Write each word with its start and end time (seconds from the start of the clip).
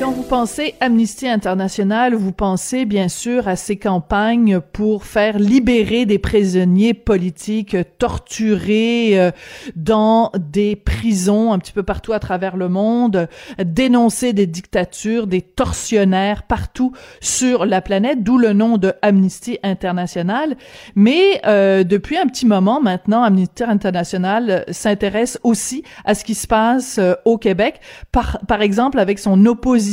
Quand 0.00 0.12
vous 0.12 0.22
pensez 0.22 0.76
Amnesty 0.80 1.28
International, 1.28 2.14
vous 2.14 2.32
pensez 2.32 2.86
bien 2.86 3.08
sûr 3.08 3.48
à 3.48 3.54
ces 3.54 3.76
campagnes 3.76 4.58
pour 4.58 5.04
faire 5.04 5.38
libérer 5.38 6.06
des 6.06 6.18
prisonniers 6.18 6.94
politiques 6.94 7.76
torturés 7.98 9.20
euh, 9.20 9.30
dans 9.76 10.32
des 10.38 10.74
prisons 10.74 11.52
un 11.52 11.58
petit 11.58 11.72
peu 11.72 11.82
partout 11.82 12.14
à 12.14 12.18
travers 12.18 12.56
le 12.56 12.70
monde, 12.70 13.28
dénoncer 13.62 14.32
des 14.32 14.46
dictatures, 14.46 15.26
des 15.26 15.42
tortionnaires 15.42 16.44
partout 16.44 16.92
sur 17.20 17.66
la 17.66 17.82
planète, 17.82 18.24
d'où 18.24 18.38
le 18.38 18.54
nom 18.54 18.78
de 18.78 18.94
Amnesty 19.02 19.58
International. 19.62 20.56
Mais 20.94 21.42
euh, 21.44 21.84
depuis 21.84 22.16
un 22.16 22.26
petit 22.26 22.46
moment 22.46 22.80
maintenant, 22.80 23.22
Amnesty 23.22 23.64
International 23.64 24.64
s'intéresse 24.70 25.38
aussi 25.42 25.82
à 26.06 26.14
ce 26.14 26.24
qui 26.24 26.34
se 26.34 26.46
passe 26.46 26.96
euh, 26.96 27.12
au 27.26 27.36
Québec, 27.36 27.80
par, 28.12 28.38
par 28.48 28.62
exemple 28.62 28.98
avec 28.98 29.18
son 29.18 29.44
opposition 29.44 29.89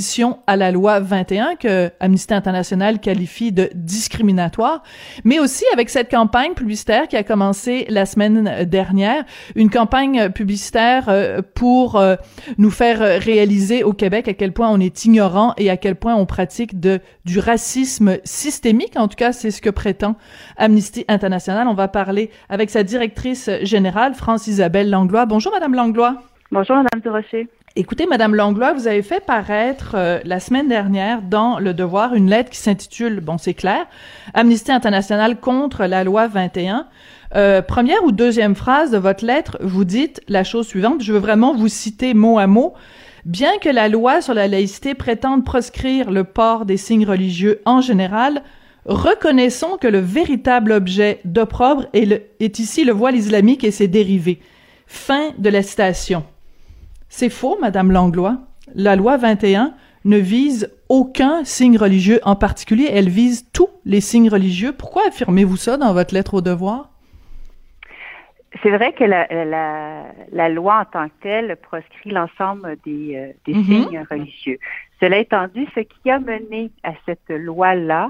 à 0.47 0.55
la 0.55 0.71
loi 0.71 0.99
21 0.99 1.55
que 1.55 1.91
Amnesty 1.99 2.33
International 2.33 2.99
qualifie 2.99 3.51
de 3.51 3.69
discriminatoire, 3.73 4.83
mais 5.23 5.39
aussi 5.39 5.63
avec 5.73 5.89
cette 5.89 6.11
campagne 6.11 6.53
publicitaire 6.53 7.07
qui 7.07 7.15
a 7.15 7.23
commencé 7.23 7.85
la 7.89 8.05
semaine 8.05 8.65
dernière, 8.65 9.23
une 9.55 9.69
campagne 9.69 10.29
publicitaire 10.29 11.05
euh, 11.09 11.41
pour 11.55 11.95
euh, 11.95 12.15
nous 12.57 12.69
faire 12.69 12.99
réaliser 12.99 13.83
au 13.83 13.93
Québec 13.93 14.27
à 14.27 14.33
quel 14.33 14.53
point 14.53 14.69
on 14.69 14.79
est 14.79 15.05
ignorant 15.05 15.53
et 15.57 15.69
à 15.69 15.77
quel 15.77 15.95
point 15.95 16.15
on 16.15 16.25
pratique 16.25 16.79
du 16.79 17.39
racisme 17.39 18.17
systémique. 18.23 18.97
En 18.97 19.07
tout 19.07 19.15
cas, 19.15 19.31
c'est 19.31 19.51
ce 19.51 19.61
que 19.61 19.69
prétend 19.69 20.15
Amnesty 20.57 21.05
International. 21.07 21.67
On 21.67 21.73
va 21.73 21.87
parler 21.87 22.29
avec 22.49 22.69
sa 22.69 22.83
directrice 22.83 23.49
générale, 23.63 24.13
France 24.13 24.47
Isabelle 24.47 24.89
Langlois. 24.89 25.25
Bonjour, 25.25 25.51
Madame 25.51 25.73
Langlois. 25.73 26.17
Bonjour, 26.51 26.77
Madame 26.77 27.01
Durocher. 27.01 27.47
Écoutez, 27.79 28.07
Madame 28.07 28.33
Langlois, 28.33 28.73
vous 28.73 28.87
avez 28.87 29.03
fait 29.03 29.23
paraître 29.23 29.91
euh, 29.93 30.19
la 30.25 30.39
semaine 30.39 30.67
dernière 30.67 31.21
dans 31.21 31.59
Le 31.59 31.75
Devoir 31.75 32.15
une 32.15 32.27
lettre 32.27 32.49
qui 32.49 32.57
s'intitule, 32.57 33.19
bon, 33.19 33.37
c'est 33.37 33.53
clair, 33.53 33.85
Amnesty 34.33 34.71
International 34.71 35.39
contre 35.39 35.85
la 35.85 36.03
loi 36.03 36.27
21. 36.27 36.87
Euh, 37.35 37.61
première 37.61 38.03
ou 38.03 38.11
deuxième 38.11 38.55
phrase 38.55 38.89
de 38.89 38.97
votre 38.97 39.23
lettre, 39.23 39.59
vous 39.61 39.85
dites 39.85 40.21
la 40.27 40.43
chose 40.43 40.65
suivante. 40.65 41.03
Je 41.03 41.13
veux 41.13 41.19
vraiment 41.19 41.53
vous 41.53 41.67
citer 41.67 42.15
mot 42.15 42.39
à 42.39 42.47
mot. 42.47 42.73
Bien 43.25 43.59
que 43.61 43.69
la 43.69 43.89
loi 43.89 44.23
sur 44.23 44.33
la 44.33 44.47
laïcité 44.47 44.95
prétende 44.95 45.45
proscrire 45.45 46.09
le 46.09 46.23
port 46.23 46.65
des 46.65 46.77
signes 46.77 47.05
religieux 47.05 47.61
en 47.65 47.81
général, 47.81 48.41
reconnaissons 48.85 49.77
que 49.79 49.87
le 49.87 49.99
véritable 49.99 50.71
objet 50.71 51.19
d'opprobre 51.25 51.85
est, 51.93 52.31
est 52.39 52.57
ici 52.57 52.85
le 52.85 52.93
voile 52.93 53.15
islamique 53.15 53.63
et 53.63 53.69
ses 53.69 53.87
dérivés. 53.87 54.39
Fin 54.87 55.29
de 55.37 55.49
la 55.51 55.61
citation. 55.61 56.23
C'est 57.09 57.29
faux, 57.29 57.57
Madame 57.59 57.91
Langlois. 57.91 58.37
La 58.75 58.95
loi 58.95 59.17
21 59.17 59.73
ne 60.05 60.17
vise 60.17 60.71
aucun 60.89 61.43
signe 61.43 61.77
religieux 61.77 62.19
en 62.23 62.35
particulier, 62.35 62.89
elle 62.91 63.09
vise 63.09 63.49
tous 63.51 63.69
les 63.85 64.01
signes 64.01 64.29
religieux. 64.29 64.71
Pourquoi 64.71 65.03
affirmez-vous 65.07 65.57
ça 65.57 65.77
dans 65.77 65.93
votre 65.93 66.13
lettre 66.13 66.35
au 66.35 66.41
devoir? 66.41 66.89
C'est 68.63 68.71
vrai 68.71 68.93
que 68.93 69.03
la, 69.03 70.49
loi 70.49 70.79
en 70.79 70.85
tant 70.85 71.07
que 71.09 71.13
telle 71.21 71.57
proscrit 71.57 72.09
l'ensemble 72.09 72.77
des, 72.85 73.15
euh, 73.15 73.51
mm-hmm. 73.51 73.65
signes 73.65 74.05
religieux. 74.09 74.57
Cela 74.99 75.17
étant 75.17 75.47
dit, 75.53 75.67
ce 75.75 75.81
qui 75.81 76.09
a 76.09 76.19
mené 76.19 76.71
à 76.83 76.93
cette 77.05 77.29
loi-là, 77.29 78.09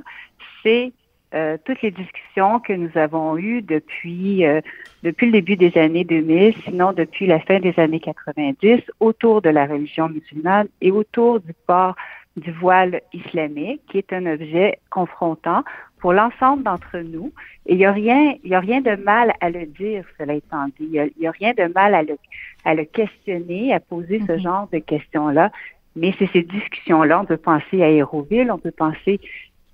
c'est 0.64 0.94
euh, 1.34 1.58
toutes 1.66 1.82
les 1.82 1.92
discussions 1.92 2.60
que 2.60 2.74
nous 2.74 2.90
avons 2.96 3.38
eues 3.38 3.62
depuis 3.62 4.46
euh, 4.46 4.62
depuis 5.04 5.26
le 5.28 5.34
début 5.34 5.58
des 5.58 5.78
années 5.78 6.06
2000, 6.06 6.56
sinon 6.64 6.94
depuis 6.94 7.28
la 7.28 7.40
fin 7.40 7.60
des 7.60 7.78
années 7.78 8.00
90, 8.00 8.82
autour 9.00 9.42
de 9.42 9.50
la 9.50 9.66
religion 9.66 10.10
musulmane 10.10 10.68
et 10.82 10.92
autour 10.92 11.40
du 11.40 11.54
port 11.66 11.96
du 12.38 12.52
voile 12.52 13.02
islamique, 13.14 13.82
qui 13.90 13.98
est 13.98 14.14
un 14.14 14.26
objet 14.26 14.80
confrontant 14.90 15.64
pour 16.00 16.14
l'ensemble 16.14 16.64
d'entre 16.64 17.00
nous. 17.00 17.34
Et 17.66 17.74
il 17.74 17.78
n'y 17.78 17.86
a 17.86 17.92
rien, 17.92 18.36
il 18.44 18.52
y 18.52 18.56
a 18.56 18.60
rien 18.60 18.82
de 18.82 18.96
mal 18.96 19.34
à 19.42 19.50
le 19.50 19.66
dire, 19.66 20.06
cela 20.18 20.34
étant 20.34 20.68
dit. 20.80 20.90
Il 20.94 21.12
n'y 21.20 21.28
a, 21.28 21.32
rien 21.32 21.54
de 21.58 21.72
mal 21.74 21.96
à 21.96 22.04
le, 22.04 22.18
à 22.64 22.74
le 22.76 22.86
questionner, 22.86 23.74
à 23.74 23.80
poser 23.80 24.20
ce 24.20 24.34
mm-hmm. 24.34 24.42
genre 24.42 24.70
de 24.72 24.80
questions-là. 24.80 25.52
Mais 25.96 26.14
c'est 26.20 26.30
ces 26.32 26.44
discussions-là. 26.44 27.20
On 27.22 27.26
peut 27.26 27.38
penser 27.38 27.82
à 27.82 27.90
Héroville, 27.90 28.52
on 28.52 28.60
peut 28.60 28.72
penser 28.72 29.20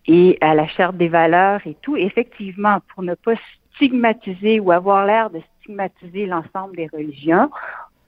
et 0.08 0.38
à 0.42 0.54
la 0.54 0.68
charte 0.68 0.98
des 0.98 1.08
valeurs 1.08 1.62
et 1.66 1.76
tout. 1.82 1.96
Effectivement, 1.96 2.80
pour 2.94 3.04
ne 3.04 3.16
pas 3.16 3.34
stigmatiser 3.76 4.60
ou 4.60 4.72
avoir 4.72 5.06
l'air 5.06 5.30
de 5.30 5.42
stigmatiser 5.60 6.26
l'ensemble 6.26 6.76
des 6.76 6.88
religions, 6.88 7.50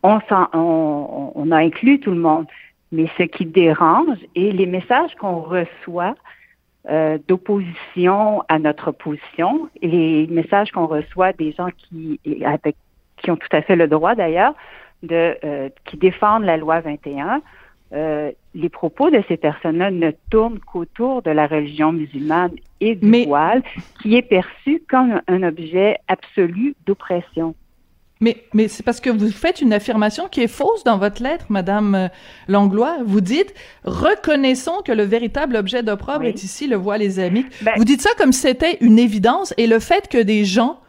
on, 0.04 0.20
on, 0.54 1.32
on, 1.34 1.52
a 1.52 1.58
inclus 1.58 2.00
tout 2.00 2.12
le 2.12 2.20
monde. 2.20 2.46
Mais 2.92 3.08
ce 3.18 3.24
qui 3.24 3.46
dérange 3.46 4.18
et 4.36 4.52
les 4.52 4.68
messages 4.68 5.16
qu'on 5.16 5.40
reçoit 5.40 6.16
euh, 6.88 7.18
d'opposition 7.28 8.44
à 8.48 8.60
notre 8.60 8.92
position, 8.92 9.70
et 9.82 9.88
les 9.88 10.28
messages 10.28 10.72
qu'on 10.72 10.86
reçoit 10.86 11.34
des 11.34 11.52
gens 11.54 11.70
qui, 11.76 12.20
avec, 12.46 12.76
qui 13.18 13.32
ont 13.32 13.38
tout 13.38 13.50
à 13.52 13.64
fait 13.64 13.76
le 13.76 13.88
droit 13.88 14.14
d'ailleurs, 14.14 14.54
de 15.02 15.36
euh, 15.44 15.70
qui 15.86 15.98
défendent 15.98 16.44
la 16.44 16.58
loi 16.58 16.82
21, 16.82 17.42
euh, 17.94 18.32
les 18.56 18.70
propos 18.70 19.10
de 19.12 19.22
ces 19.28 19.38
personnes-là 19.38 19.92
ne 19.92 20.12
tournent 20.32 20.60
qu'autour 20.60 21.22
de 21.22 21.30
la 21.30 21.46
religion 21.46 21.92
musulmane 21.92 22.52
et 22.80 22.96
du 22.96 23.26
voile, 23.26 23.62
qui 24.02 24.16
est 24.16 24.22
perçu 24.22 24.82
comme 24.90 25.22
un 25.28 25.44
objet 25.44 25.98
absolu 26.08 26.76
d'oppression. 26.86 27.54
Mais, 28.22 28.38
mais 28.54 28.70
c'est 28.70 28.84
parce 28.84 29.02
que 29.02 29.10
vous 29.10 29.30
faites 29.30 29.62
une 29.62 29.74
affirmation 29.74 30.30
qui 30.30 30.42
est 30.42 30.48
fausse 30.48 30.86
dans 30.86 30.98
votre 30.98 31.22
lettre, 31.22 31.48
Madame 31.50 31.96
euh, 31.96 32.08
Langlois. 32.48 33.00
Vous 33.06 33.20
dites 33.20 33.54
reconnaissons 33.84 34.82
que 34.86 34.94
le 34.94 35.04
véritable 35.04 35.58
objet 35.58 35.84
d'opprobre 35.84 36.24
est 36.24 36.42
ici 36.42 36.68
le 36.68 36.78
voile 36.78 37.04
islamique. 37.04 37.48
Ben 37.62 37.74
vous 37.76 37.84
dites 37.84 38.02
ça 38.02 38.12
comme 38.18 38.32
si 38.32 38.40
c'était 38.40 38.78
une 38.80 39.00
évidence 39.00 39.54
et 39.58 39.68
le 39.68 39.80
fait 39.80 40.08
que 40.08 40.18
des 40.18 40.46
gens 40.46 40.80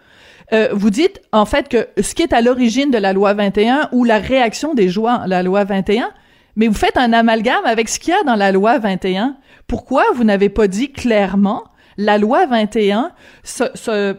euh, 0.52 0.68
vous 0.72 0.90
dites 0.90 1.20
en 1.32 1.44
fait 1.44 1.68
que 1.68 1.88
ce 2.00 2.14
qui 2.14 2.22
est 2.22 2.32
à 2.32 2.40
l'origine 2.40 2.92
de 2.92 2.98
la 2.98 3.12
loi 3.12 3.34
21 3.34 3.88
ou 3.90 4.04
la 4.04 4.18
réaction 4.18 4.74
des 4.74 4.88
gens 4.88 5.06
à 5.06 5.26
la 5.26 5.42
loi 5.42 5.64
21, 5.64 6.10
mais 6.56 6.68
vous 6.68 6.74
faites 6.74 6.96
un 6.96 7.12
amalgame 7.12 7.64
avec 7.64 7.88
ce 7.88 8.00
qu'il 8.00 8.14
y 8.14 8.16
a 8.16 8.22
dans 8.24 8.34
la 8.34 8.50
loi 8.50 8.78
21. 8.78 9.36
Pourquoi 9.68 10.04
vous 10.14 10.24
n'avez 10.24 10.48
pas 10.48 10.68
dit 10.68 10.92
clairement 10.92 11.64
la 11.98 12.18
loi 12.18 12.46
21 12.46 13.12
euh, 13.88 14.14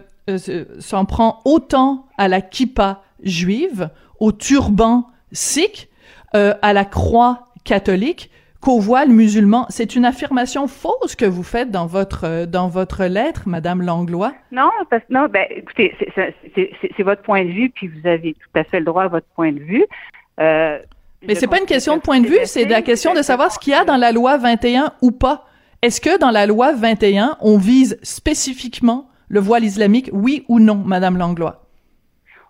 s'en 0.79 1.05
prend 1.05 1.41
autant 1.45 2.05
à 2.17 2.27
la 2.27 2.41
kippa 2.41 3.01
juive, 3.23 3.89
au 4.19 4.31
turban 4.31 5.07
sikh, 5.31 5.89
euh, 6.35 6.53
à 6.61 6.73
la 6.73 6.85
croix 6.85 7.45
catholique 7.63 8.29
qu'au 8.61 8.79
voile 8.79 9.09
musulman? 9.09 9.65
C'est 9.69 9.95
une 9.95 10.05
affirmation 10.05 10.67
fausse 10.67 11.15
que 11.15 11.25
vous 11.25 11.43
faites 11.43 11.71
dans 11.71 11.85
votre 11.85 12.25
euh, 12.25 12.45
dans 12.45 12.67
votre 12.67 13.05
lettre, 13.05 13.43
Madame 13.47 13.81
Langlois. 13.81 14.33
Non, 14.51 14.69
parce 14.89 15.03
non, 15.09 15.27
ben 15.27 15.45
écoutez, 15.49 15.95
c'est 16.15 17.03
votre 17.03 17.21
point 17.21 17.45
de 17.45 17.51
vue, 17.51 17.69
puis 17.69 17.87
vous 17.87 18.07
avez 18.07 18.33
tout 18.33 18.59
à 18.59 18.63
fait 18.63 18.79
le 18.79 18.85
droit 18.85 19.03
à 19.03 19.07
votre 19.07 19.27
point 19.35 19.51
de 19.51 19.59
vue. 19.59 19.85
Euh, 20.39 20.79
mais 21.27 21.35
c'est 21.35 21.47
pas 21.47 21.59
une 21.59 21.65
question 21.65 21.97
de 21.97 22.01
point 22.01 22.21
de 22.21 22.27
vue, 22.27 22.39
c'est 22.45 22.65
la 22.65 22.81
question 22.81 23.13
de 23.13 23.21
savoir 23.21 23.51
ce 23.51 23.59
qu'il 23.59 23.73
y 23.73 23.75
a 23.75 23.85
dans 23.85 23.97
la 23.97 24.11
loi 24.11 24.37
21 24.37 24.93
ou 25.01 25.11
pas. 25.11 25.45
Est-ce 25.81 26.01
que 26.01 26.17
dans 26.17 26.31
la 26.31 26.45
loi 26.45 26.73
21, 26.73 27.37
on 27.41 27.57
vise 27.57 27.99
spécifiquement 28.01 29.09
le 29.27 29.39
voile 29.39 29.63
islamique, 29.63 30.09
oui 30.13 30.45
ou 30.47 30.59
non, 30.59 30.75
Madame 30.75 31.17
Langlois? 31.17 31.63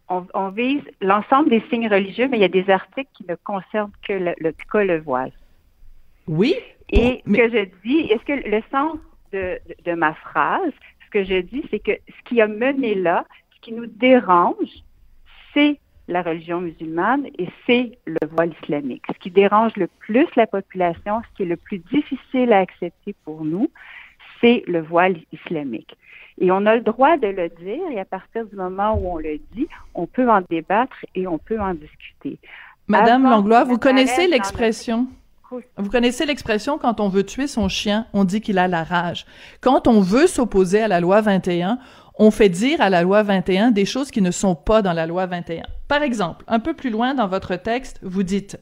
On, 0.09 0.49
vise 0.49 0.83
l'ensemble 1.01 1.49
des 1.49 1.61
signes 1.69 1.89
religieux, 1.89 2.29
mais 2.29 2.38
il 2.38 2.41
y 2.41 2.45
a 2.45 2.47
des 2.47 2.69
articles 2.69 3.09
qui 3.13 3.25
ne 3.27 3.35
concernent 3.35 3.91
que 4.07 4.13
le, 4.13 4.33
le, 4.39 4.53
le 4.85 5.01
voile. 5.01 5.33
Oui. 6.27 6.55
Et 6.89 7.21
ce 7.27 7.33
que 7.33 7.49
je 7.49 7.65
dis, 7.83 7.99
est-ce 8.09 8.23
que 8.23 8.47
le 8.47 8.61
sens 8.71 8.97
de, 9.33 9.59
de 9.83 9.94
ma 9.94 10.13
phrase, 10.13 10.71
ce 11.05 11.09
que 11.11 11.25
je 11.25 11.41
dis, 11.41 11.63
c'est 11.69 11.79
que 11.79 11.91
ce 12.07 12.29
qui 12.29 12.39
a 12.39 12.47
mené 12.47 12.95
là, 12.95 13.25
ce 13.56 13.59
qui 13.59 13.73
nous 13.73 13.88
dérange, 13.88 14.83
c'est 15.53 15.77
la 16.07 16.21
religion 16.21 16.62
musulmane 16.62 17.25
et 17.38 17.50
c'est 17.65 17.98
le 18.06 18.27
voile 18.31 18.54
islamique. 18.62 19.04
Ce 19.12 19.19
qui 19.19 19.31
dérange 19.31 19.75
le 19.75 19.88
plus 19.88 20.27
la 20.36 20.48
population, 20.48 21.21
ce 21.21 21.38
qui 21.38 21.44
est 21.44 21.48
le 21.48 21.57
plus 21.57 21.80
difficile 21.80 22.54
à 22.54 22.59
accepter 22.59 23.15
pour 23.25 23.44
nous, 23.44 23.69
c'est 24.39 24.63
le 24.68 24.81
voile 24.81 25.18
islamique. 25.31 25.98
Et 26.39 26.51
on 26.51 26.65
a 26.65 26.75
le 26.75 26.81
droit 26.81 27.18
de 27.18 27.27
le 27.27 27.50
dire 27.50 27.81
et 27.92 28.00
à 28.00 28.06
partir 28.06 28.45
du 28.45 28.56
moment 28.56 28.94
où 28.94 29.09
on 29.09 29.18
le 29.18 29.39
dit, 29.54 29.68
on 29.95 30.06
peut 30.06 30.30
en 30.30 30.42
débattre 30.50 30.98
et 31.15 31.27
on 31.27 31.39
peut 31.39 31.59
en 31.59 31.74
discuter. 31.74 32.38
Madame 32.88 33.24
Langlois, 33.24 33.63
vous 33.63 33.77
connaissez 33.77 34.27
l'expression? 34.27 35.07
Vous 35.77 35.89
connaissez 35.89 36.25
l'expression 36.25 36.77
quand 36.77 37.00
on 37.00 37.07
veut 37.07 37.24
tuer 37.24 37.48
son 37.48 37.69
chien, 37.69 38.06
on 38.13 38.25
dit 38.25 38.42
qu'il 38.42 38.57
a 38.57 38.68
la 38.68 38.83
rage. 38.83 39.25
Quand 39.62 39.88
on 39.88 40.01
veut 40.01 40.27
s'opposer 40.27 40.81
à 40.81 40.89
la 40.89 41.00
loi 41.00 41.21
21, 41.21 41.80
on 42.18 42.31
fait 42.31 42.50
dire 42.50 42.81
à 42.81 42.90
la 42.90 43.04
loi 43.04 43.24
21 43.24 43.72
des 43.72 43.86
choses 43.86 44.12
qui 44.12 44.22
ne 44.22 44.31
sont 44.31 44.56
pas 44.56 44.81
dans 44.81 44.94
la 44.94 45.06
loi 45.06 45.25
21. 45.25 45.64
Par 45.88 46.02
exemple, 46.02 46.44
un 46.48 46.60
peu 46.60 46.74
plus 46.74 46.90
loin 46.90 47.14
dans 47.14 47.28
votre 47.28 47.56
texte, 47.56 48.00
vous 48.02 48.24
dites 48.24 48.60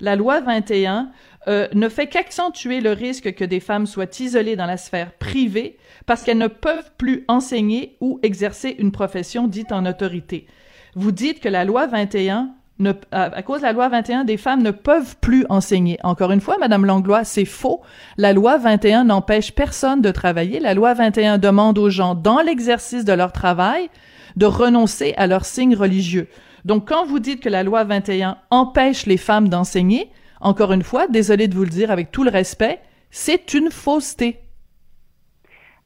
La 0.00 0.14
loi 0.14 0.40
21 0.40 1.10
euh, 1.48 1.68
ne 1.72 1.88
fait 1.88 2.06
qu'accentuer 2.06 2.80
le 2.80 2.92
risque 2.92 3.34
que 3.34 3.44
des 3.44 3.60
femmes 3.60 3.86
soient 3.86 4.20
isolées 4.20 4.56
dans 4.56 4.66
la 4.66 4.76
sphère 4.76 5.12
privée 5.12 5.78
parce 6.06 6.22
qu'elles 6.22 6.38
ne 6.38 6.48
peuvent 6.48 6.92
plus 6.98 7.24
enseigner 7.28 7.96
ou 8.00 8.20
exercer 8.22 8.76
une 8.78 8.92
profession 8.92 9.48
dite 9.48 9.72
en 9.72 9.86
autorité. 9.86 10.46
Vous 10.94 11.12
dites 11.12 11.40
que 11.40 11.48
la 11.48 11.64
loi 11.64 11.86
21 11.86 12.50
ne, 12.78 12.92
à, 13.10 13.42
cause 13.42 13.60
de 13.60 13.66
la 13.66 13.72
loi 13.72 13.88
21, 13.88 14.24
des 14.24 14.36
femmes 14.36 14.62
ne 14.62 14.70
peuvent 14.70 15.16
plus 15.20 15.44
enseigner. 15.48 15.98
Encore 16.02 16.30
une 16.30 16.40
fois, 16.40 16.58
Madame 16.58 16.84
Langlois, 16.84 17.24
c'est 17.24 17.44
faux. 17.44 17.82
La 18.16 18.32
loi 18.32 18.58
21 18.58 19.04
n'empêche 19.04 19.52
personne 19.52 20.00
de 20.00 20.10
travailler. 20.10 20.60
La 20.60 20.74
loi 20.74 20.94
21 20.94 21.38
demande 21.38 21.78
aux 21.78 21.90
gens, 21.90 22.14
dans 22.14 22.40
l'exercice 22.40 23.04
de 23.04 23.12
leur 23.12 23.32
travail, 23.32 23.90
de 24.36 24.46
renoncer 24.46 25.14
à 25.16 25.26
leurs 25.26 25.44
signes 25.44 25.74
religieux. 25.74 26.28
Donc, 26.64 26.88
quand 26.88 27.04
vous 27.04 27.18
dites 27.18 27.42
que 27.42 27.48
la 27.48 27.62
loi 27.62 27.84
21 27.84 28.38
empêche 28.50 29.06
les 29.06 29.16
femmes 29.16 29.48
d'enseigner, 29.48 30.10
encore 30.40 30.72
une 30.72 30.82
fois, 30.82 31.08
désolé 31.08 31.48
de 31.48 31.54
vous 31.54 31.64
le 31.64 31.70
dire 31.70 31.90
avec 31.90 32.10
tout 32.10 32.24
le 32.24 32.30
respect, 32.30 32.80
c'est 33.10 33.54
une 33.54 33.70
fausseté. 33.70 34.38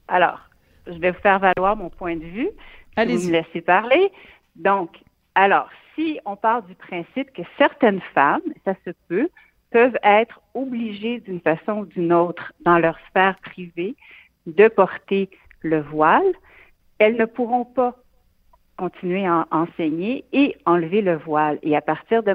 Alors, 0.08 0.40
je 0.86 0.98
vais 0.98 1.12
vous 1.12 1.20
faire 1.20 1.38
valoir 1.38 1.76
mon 1.76 1.88
point 1.88 2.16
de 2.16 2.24
vue. 2.24 2.50
Allez-y. 2.96 3.16
Vous 3.16 3.26
me 3.28 3.32
laissez 3.32 3.60
parler. 3.60 4.12
Donc, 4.56 4.90
alors, 5.34 5.68
si 5.94 6.20
on 6.24 6.36
part 6.36 6.62
du 6.62 6.74
principe 6.74 7.32
que 7.32 7.42
certaines 7.58 8.00
femmes, 8.14 8.42
ça 8.64 8.74
se 8.84 8.90
peut, 9.08 9.28
peuvent 9.70 9.98
être 10.02 10.40
obligées 10.54 11.20
d'une 11.20 11.40
façon 11.40 11.80
ou 11.80 11.86
d'une 11.86 12.12
autre 12.12 12.52
dans 12.60 12.78
leur 12.78 12.98
sphère 13.08 13.38
privée 13.40 13.96
de 14.46 14.68
porter 14.68 15.30
le 15.62 15.80
voile, 15.80 16.32
elles 16.98 17.16
ne 17.16 17.24
pourront 17.24 17.64
pas 17.64 17.96
continuer 18.76 19.26
à 19.26 19.46
enseigner 19.50 20.24
et 20.32 20.56
enlever 20.66 21.02
le 21.02 21.16
voile. 21.16 21.58
Et 21.62 21.76
à 21.76 21.80
partir 21.80 22.22
de, 22.22 22.34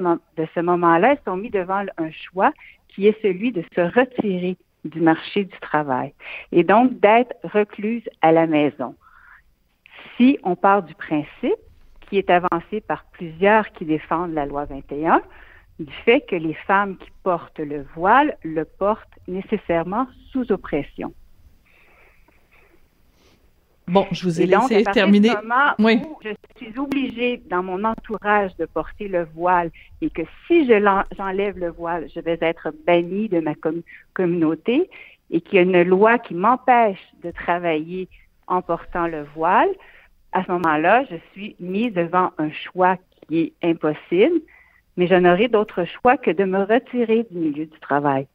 ce 0.56 0.60
moment-là, 0.60 1.14
elles 1.14 1.22
sont 1.26 1.38
mises 1.38 1.52
devant 1.52 1.84
un 1.98 2.12
choix 2.12 2.54
qui 2.90 3.08
est 3.08 3.22
celui 3.22 3.52
de 3.52 3.64
se 3.76 3.82
retirer 3.82 4.58
du 4.86 5.02
marché 5.02 5.44
du 5.44 5.60
travail 5.60 6.14
et 6.52 6.64
donc 6.64 7.00
d'être 7.00 7.34
recluse 7.44 8.04
à 8.22 8.32
la 8.32 8.48
maison. 8.48 8.96
Si 10.16 10.40
on 10.44 10.56
part 10.56 10.84
du 10.84 10.96
principe 10.96 11.60
qui 12.10 12.18
est 12.18 12.30
avancé 12.30 12.82
par 12.82 13.06
plusieurs 13.12 13.72
qui 13.72 13.86
défendent 13.86 14.34
la 14.34 14.46
loi 14.46 14.66
21, 14.66 15.22
du 15.80 15.94
fait 16.06 16.22
que 16.22 16.36
les 16.36 16.54
femmes 16.54 16.98
qui 16.98 17.10
portent 17.24 17.60
le 17.60 17.86
voile 17.96 18.38
le 18.44 18.66
portent 18.66 19.20
nécessairement 19.28 20.08
sous 20.32 20.52
oppression. 20.52 21.14
Bon, 23.88 24.06
je 24.12 24.24
vous 24.24 24.42
ai 24.42 24.46
laissé 24.46 24.84
terminer. 24.84 25.32
oui. 25.80 26.02
je 26.22 26.32
suis 26.58 26.78
obligée 26.78 27.42
dans 27.50 27.64
mon 27.64 27.86
entourage 27.86 28.54
de 28.58 28.66
porter 28.66 29.08
le 29.08 29.26
voile 29.34 29.72
et 30.02 30.10
que 30.10 30.24
si 30.46 30.68
j'enlève 30.68 31.58
le 31.58 31.70
voile, 31.70 32.08
je 32.14 32.20
vais 32.20 32.38
être 32.42 32.74
bannie 32.86 33.30
de 33.30 33.40
ma 33.40 33.54
communauté 34.14 34.90
et 35.32 35.40
qu'il 35.40 35.56
y 35.56 35.60
a 35.60 35.62
une 35.62 35.84
loi 35.84 36.20
qui 36.20 36.34
m'empêche 36.34 37.00
de 37.24 37.32
travailler 37.32 38.10
en 38.48 38.62
portant 38.62 39.08
le 39.08 39.24
voile, 39.36 39.70
à 40.38 40.44
ce 40.44 40.52
moment-là, 40.52 41.04
je 41.10 41.16
suis 41.34 41.56
mise 41.60 41.94
devant 41.94 42.32
un 42.38 42.52
choix 42.52 42.98
qui 43.28 43.40
est 43.40 43.54
impossible, 43.64 44.40
mais 44.96 45.08
je 45.08 45.16
n'aurai 45.16 45.48
d'autre 45.48 45.84
choix 45.86 46.18
que 46.18 46.30
de 46.32 46.44
me 46.44 46.60
retirer 46.60 47.26
du 47.32 47.38
milieu 47.38 47.66
du 47.66 47.80
travail. 47.80 48.28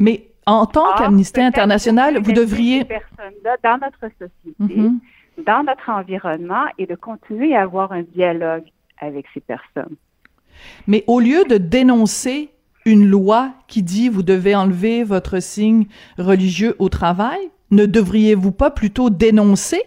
Mais 0.00 0.28
en 0.46 0.66
tant 0.66 0.94
qu'Amnesty 0.96 1.40
International, 1.40 2.18
vous 2.20 2.32
devriez... 2.32 2.84
personnes-là 2.84 3.56
dans 3.62 3.78
notre 3.78 4.00
société, 4.18 4.80
mhm. 4.80 4.98
dans 5.46 5.62
notre 5.62 5.88
environnement, 5.88 6.64
et 6.78 6.86
de 6.86 6.96
continuer 6.96 7.54
à 7.54 7.62
avoir 7.62 7.92
un 7.92 8.02
dialogue 8.02 8.64
avec 9.00 9.26
ces 9.32 9.40
personnes. 9.40 9.96
Mais 10.86 11.04
au 11.06 11.20
lieu 11.20 11.44
de 11.44 11.56
dénoncer 11.56 12.50
une 12.84 13.06
loi 13.06 13.52
qui 13.68 13.82
dit 13.82 14.08
vous 14.08 14.22
devez 14.22 14.54
enlever 14.56 15.04
votre 15.04 15.40
signe 15.40 15.86
religieux 16.18 16.74
au 16.78 16.88
travail, 16.88 17.38
ne 17.70 17.86
devriez-vous 17.86 18.52
pas 18.52 18.70
plutôt 18.70 19.08
dénoncer 19.08 19.82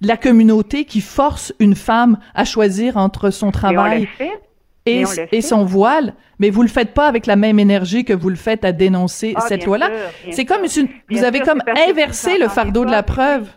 la 0.00 0.16
communauté 0.16 0.84
qui 0.84 1.00
force 1.00 1.52
une 1.58 1.74
femme 1.74 2.18
à 2.34 2.44
choisir 2.44 2.96
entre 2.96 3.30
son 3.30 3.50
travail 3.50 4.08
et, 4.86 5.04
et, 5.32 5.42
son 5.42 5.64
voile, 5.64 6.14
mais 6.38 6.50
vous 6.50 6.62
le 6.62 6.68
faites 6.68 6.94
pas 6.94 7.06
avec 7.06 7.26
la 7.26 7.36
même 7.36 7.58
énergie 7.58 8.04
que 8.04 8.12
vous 8.12 8.30
le 8.30 8.36
faites 8.36 8.64
à 8.64 8.72
dénoncer 8.72 9.34
ah, 9.36 9.40
cette 9.42 9.66
loi-là. 9.66 9.90
C'est 10.30 10.44
comme 10.46 10.62
une, 10.64 10.88
vous 11.10 11.24
avez 11.24 11.40
comme 11.40 11.62
inversé 11.88 12.38
le 12.38 12.48
fardeau 12.48 12.84
de 12.84 12.90
la 12.90 13.02
preuve. 13.02 13.50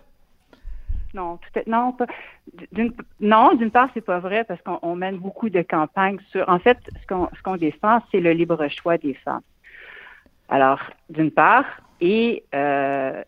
Non, 1.13 1.40
non, 1.68 1.95
d'une, 2.72 2.92
non, 3.19 3.54
d'une 3.54 3.69
part, 3.69 3.88
c'est 3.94 4.01
pas 4.04 4.19
vrai 4.19 4.44
parce 4.44 4.60
qu'on 4.63 4.95
mène 4.95 5.18
beaucoup 5.18 5.50
de 5.50 5.62
campagnes 5.62 6.18
sur. 6.31 6.48
En 6.50 6.57
fait, 6.57 6.78
ce 7.01 7.07
qu'on, 7.07 7.30
ce 7.38 7.42
qu'on 7.44 7.56
défend, 7.56 8.01
c'est 8.12 8.19
le 8.19 8.31
libre 8.31 8.68
choix 8.69 8.98
des 8.98 9.13
femmes. 9.13 9.42
Alors, 10.50 10.80
d'une 11.10 11.31
part, 11.31 11.66
et, 12.01 12.44
euh, 12.54 13.24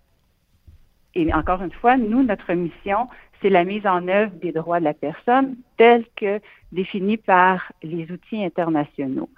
et 1.16 1.34
encore 1.34 1.62
une 1.62 1.72
fois, 1.72 1.98
nous, 1.98 2.24
notre 2.24 2.54
mission, 2.54 3.08
c'est 3.42 3.50
la 3.50 3.64
mise 3.64 3.88
en 3.88 4.08
œuvre 4.08 4.34
des 4.36 4.52
droits 4.52 4.80
de 4.80 4.86
la 4.86 4.94
personne 4.94 5.56
tels 5.78 6.06
que 6.16 6.40
définis 6.72 7.18
par 7.18 7.72
les 7.82 8.12
outils 8.12 8.44
internationaux. 8.44 9.30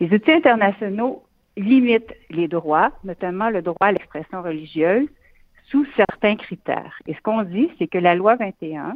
Les 0.00 0.12
outils 0.12 0.32
internationaux 0.32 1.24
limitent 1.56 2.14
les 2.30 2.46
droits, 2.46 2.92
notamment 3.04 3.50
le 3.50 3.62
droit 3.62 3.88
à 3.88 3.92
l'expression 3.92 4.42
religieuse, 4.42 5.08
sous 5.70 5.86
certains 5.96 6.36
critères. 6.36 6.98
Et 7.06 7.14
ce 7.14 7.20
qu'on 7.20 7.42
dit, 7.42 7.70
c'est 7.78 7.88
que 7.88 7.98
la 7.98 8.14
loi 8.14 8.36
21 8.36 8.94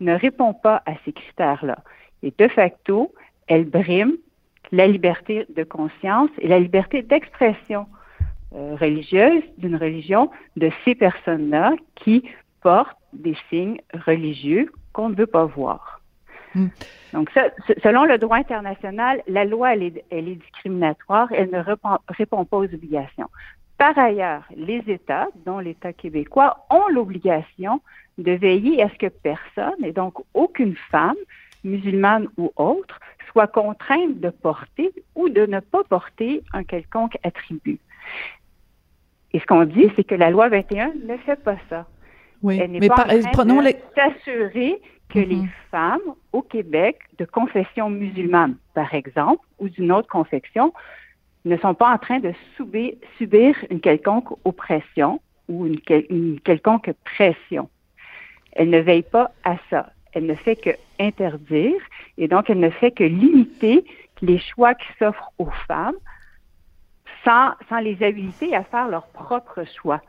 ne 0.00 0.14
répond 0.14 0.52
pas 0.52 0.82
à 0.86 0.92
ces 1.04 1.12
critères-là. 1.12 1.78
Et 2.22 2.32
de 2.36 2.48
facto, 2.48 3.12
elle 3.46 3.64
brime 3.64 4.16
la 4.72 4.86
liberté 4.86 5.46
de 5.54 5.64
conscience 5.64 6.30
et 6.38 6.48
la 6.48 6.58
liberté 6.58 7.02
d'expression 7.02 7.86
religieuse 8.54 9.42
d'une 9.58 9.76
religion 9.76 10.30
de 10.56 10.70
ces 10.84 10.94
personnes-là 10.94 11.74
qui 11.94 12.24
portent 12.60 12.96
des 13.12 13.36
signes 13.48 13.80
religieux 14.06 14.70
qu'on 14.92 15.08
ne 15.08 15.14
veut 15.14 15.26
pas 15.26 15.44
voir. 15.44 16.00
Hmm. 16.54 16.68
Donc, 17.12 17.30
ça, 17.30 17.48
selon 17.82 18.04
le 18.04 18.18
droit 18.18 18.36
international, 18.36 19.22
la 19.26 19.44
loi, 19.44 19.74
elle 19.74 19.82
est, 19.82 20.04
elle 20.10 20.28
est 20.28 20.36
discriminatoire, 20.36 21.28
elle 21.32 21.50
ne 21.50 21.58
répond, 21.58 21.98
répond 22.08 22.44
pas 22.44 22.58
aux 22.58 22.64
obligations. 22.64 23.28
Par 23.78 23.98
ailleurs, 23.98 24.44
les 24.54 24.82
États, 24.86 25.28
dont 25.44 25.58
l'État 25.58 25.92
québécois, 25.92 26.66
ont 26.70 26.88
l'obligation 26.88 27.80
de 28.18 28.32
veiller 28.32 28.82
à 28.82 28.88
ce 28.90 28.94
que 28.94 29.08
personne, 29.08 29.82
et 29.82 29.92
donc 29.92 30.14
aucune 30.34 30.76
femme, 30.90 31.16
musulmane 31.64 32.28
ou 32.36 32.52
autre, 32.56 33.00
soit 33.30 33.46
contrainte 33.46 34.20
de 34.20 34.30
porter 34.30 34.92
ou 35.14 35.28
de 35.28 35.46
ne 35.46 35.60
pas 35.60 35.84
porter 35.84 36.42
un 36.52 36.64
quelconque 36.64 37.16
attribut. 37.22 37.80
Et 39.32 39.40
ce 39.40 39.46
qu'on 39.46 39.64
dit, 39.64 39.90
c'est 39.96 40.04
que 40.04 40.14
la 40.14 40.30
loi 40.30 40.48
21 40.48 40.92
ne 41.06 41.16
fait 41.18 41.42
pas 41.42 41.56
ça. 41.68 41.86
Oui, 42.42 42.58
Elle 42.60 42.72
n'est 42.72 42.88
pas 42.88 42.94
en 42.94 43.04
train 43.04 43.16
de 43.16 43.74
s'assurer 43.94 44.80
que 45.08 45.18
mm-hmm. 45.18 45.28
les 45.28 45.48
femmes 45.70 46.14
au 46.32 46.42
Québec 46.42 46.98
de 47.18 47.24
confession 47.24 47.88
musulmane, 47.88 48.56
par 48.74 48.92
exemple, 48.94 49.44
ou 49.58 49.68
d'une 49.68 49.92
autre 49.92 50.08
confession, 50.08 50.72
ne 51.44 51.56
sont 51.56 51.74
pas 51.74 51.92
en 51.92 51.98
train 51.98 52.20
de 52.20 52.32
subir, 52.56 52.92
subir 53.18 53.56
une 53.70 53.80
quelconque 53.80 54.30
oppression 54.44 55.20
ou 55.48 55.66
une, 55.66 55.78
une, 56.10 56.40
quelconque 56.40 56.92
pression. 57.04 57.68
Elle 58.52 58.70
ne 58.70 58.78
veille 58.78 59.02
pas 59.02 59.32
à 59.44 59.56
ça. 59.70 59.90
Elle 60.12 60.26
ne 60.26 60.34
fait 60.34 60.56
que 60.56 60.70
interdire 61.00 61.80
et 62.18 62.28
donc 62.28 62.50
elle 62.50 62.60
ne 62.60 62.70
fait 62.70 62.90
que 62.90 63.04
limiter 63.04 63.84
les 64.20 64.38
choix 64.38 64.74
qui 64.74 64.86
s'offrent 64.98 65.32
aux 65.38 65.50
femmes 65.66 65.96
sans, 67.24 67.52
sans 67.68 67.78
les 67.78 68.02
habiliter 68.02 68.54
à 68.54 68.64
faire 68.64 68.88
leur 68.88 69.06
propre 69.08 69.64
choix 69.64 70.00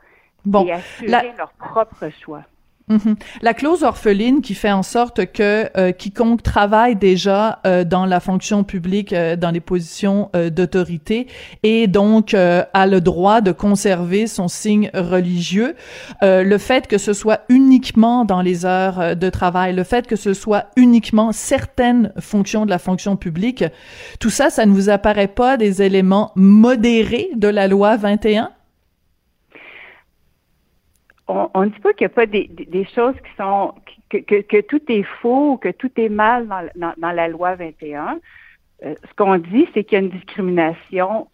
bon, 0.44 0.66
et 0.66 0.72
assurer 0.72 1.32
leur 1.36 1.52
propre 1.52 2.08
choix. 2.22 2.42
Mhm. 2.88 3.16
La 3.40 3.54
clause 3.54 3.82
orpheline 3.82 4.42
qui 4.42 4.54
fait 4.54 4.70
en 4.70 4.82
sorte 4.82 5.32
que 5.32 5.70
euh, 5.78 5.92
quiconque 5.92 6.42
travaille 6.42 6.96
déjà 6.96 7.60
euh, 7.66 7.82
dans 7.82 8.04
la 8.04 8.20
fonction 8.20 8.62
publique, 8.62 9.14
euh, 9.14 9.36
dans 9.36 9.50
les 9.50 9.60
positions 9.60 10.30
d'autorité, 10.52 11.26
et 11.62 11.86
donc 11.86 12.34
a 12.34 12.86
le 12.86 13.00
droit 13.00 13.40
de 13.40 13.52
conserver 13.52 14.26
son 14.26 14.48
signe 14.48 14.90
religieux. 14.92 15.74
le 16.22 16.58
fait 16.58 16.86
que 16.86 16.98
ce 16.98 17.12
soit 17.12 17.40
uniquement 17.48 18.24
dans 18.24 18.40
les 18.40 18.66
heures 18.66 19.16
de 19.16 19.30
travail, 19.30 19.74
le 19.74 19.84
fait 19.84 20.06
que 20.06 20.16
ce 20.16 20.34
soit 20.34 20.66
uniquement 20.76 21.32
certaines 21.32 22.12
fonctions 22.18 22.64
de 22.64 22.70
la 22.70 22.78
fonction 22.78 23.16
publique, 23.16 23.64
tout 24.18 24.30
ça, 24.30 24.50
ça 24.50 24.66
ne 24.66 24.72
vous 24.72 24.88
apparaît 24.88 25.28
pas 25.28 25.56
des 25.56 25.82
éléments 25.82 26.32
modérés 26.34 27.30
de 27.36 27.48
la 27.48 27.68
loi 27.68 27.96
21? 27.96 28.50
On 31.28 31.64
ne 31.64 31.68
dit 31.68 31.80
pas 31.80 31.92
qu'il 31.92 32.06
n'y 32.06 32.12
a 32.12 32.14
pas 32.14 32.26
des, 32.26 32.88
choses 32.94 33.14
qui 33.14 33.36
sont 33.36 33.74
que, 34.10 34.60
tout 34.60 34.82
est 34.88 35.04
faux 35.22 35.56
que 35.56 35.70
tout 35.70 35.90
est 35.96 36.08
mal 36.08 36.72
dans, 36.76 37.12
la 37.12 37.28
loi 37.28 37.54
21. 37.54 38.20
Euh, 38.84 38.94
ce 39.08 39.14
qu'on 39.14 39.38
dit, 39.38 39.66
c'est 39.72 39.84
qu'il 39.84 39.98
y 39.98 40.02
a 40.02 40.04
une 40.04 40.10
discrimination 40.10 41.28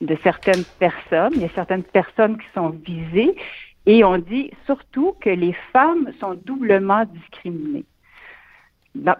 de 0.00 0.16
certaines 0.22 0.64
personnes. 0.78 1.32
Il 1.34 1.42
y 1.42 1.44
a 1.44 1.50
certaines 1.50 1.82
personnes 1.82 2.38
qui 2.38 2.46
sont 2.54 2.70
visées 2.70 3.36
et 3.84 4.02
on 4.04 4.18
dit 4.18 4.50
surtout 4.64 5.14
que 5.20 5.30
les 5.30 5.52
femmes 5.72 6.12
sont 6.18 6.34
doublement 6.34 7.04
discriminées. 7.04 7.84